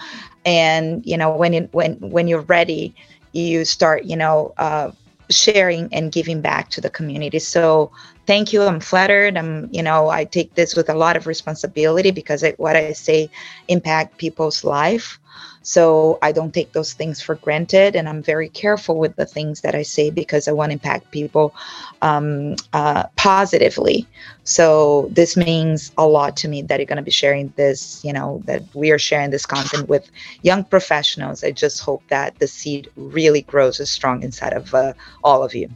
And 0.45 1.05
you 1.07 1.17
know 1.19 1.37
when 1.37 1.55
it, 1.55 1.69
when 1.73 1.95
when 2.01 2.29
you're 2.29 2.43
ready 2.43 2.95
you 3.33 3.65
start 3.65 4.05
you 4.05 4.17
know 4.17 4.53
uh, 4.59 4.91
sharing 5.33 5.93
and 5.93 6.13
giving 6.13 6.41
back 6.41 6.71
to 6.71 6.81
the 6.81 6.91
community. 6.91 7.39
So 7.39 7.91
thank 8.27 8.53
you. 8.53 8.63
I'm 8.63 8.81
flattered. 8.81 9.37
I'm 9.37 9.69
you 9.73 9.83
know 9.83 10.09
i 10.09 10.25
take 10.25 10.55
this 10.55 10.77
with 10.77 10.89
a 10.89 10.95
lot 10.95 11.17
of 11.17 11.27
responsibility 11.27 12.11
because 12.11 12.43
it, 12.43 12.59
what 12.59 12.77
i 12.77 12.93
say 12.93 13.31
impact 13.69 14.19
people's 14.19 14.65
life 14.65 15.19
so 15.63 16.19
I 16.23 16.33
don't 16.33 16.53
take 16.53 16.73
those 16.73 16.93
things 16.93 17.23
for 17.23 17.37
granted, 17.37 17.97
and 17.97 18.09
I'm 18.09 18.23
very 18.23 18.49
careful 18.49 18.97
with 18.99 19.17
the 19.17 19.27
things 19.27 19.61
that 19.63 19.75
I 19.75 19.83
say 19.83 20.11
because 20.11 20.49
I 20.49 20.53
want 20.53 20.71
to 20.71 20.75
impact 20.75 21.11
people 21.11 21.55
um, 22.03 22.57
uh, 22.73 23.05
positively. 23.17 24.07
So 24.45 25.09
this 25.11 25.37
means 25.37 25.93
a 25.97 26.07
lot 26.07 26.37
to 26.39 26.49
me 26.49 26.63
that 26.63 26.79
you're 26.79 26.87
going 26.87 26.97
to 26.97 27.03
be 27.03 27.11
sharing 27.11 27.53
this, 27.57 28.05
you 28.05 28.13
know, 28.13 28.43
that 28.47 28.63
we 28.75 28.91
are 28.91 28.99
sharing 28.99 29.31
this 29.31 29.47
content 29.47 29.89
with 29.89 30.11
young 30.43 30.65
professionals. 30.65 31.45
I 31.45 31.53
just 31.53 31.81
hope 31.81 32.03
that 32.09 32.39
the 32.39 32.49
seed 32.49 32.89
really 32.97 33.43
grows 33.43 33.81
as 33.81 33.91
strong 33.91 34.23
inside 34.23 34.53
of 34.53 34.75
uh, 34.75 34.95
all 35.23 35.45
of 35.45 35.55
you. 35.55 35.69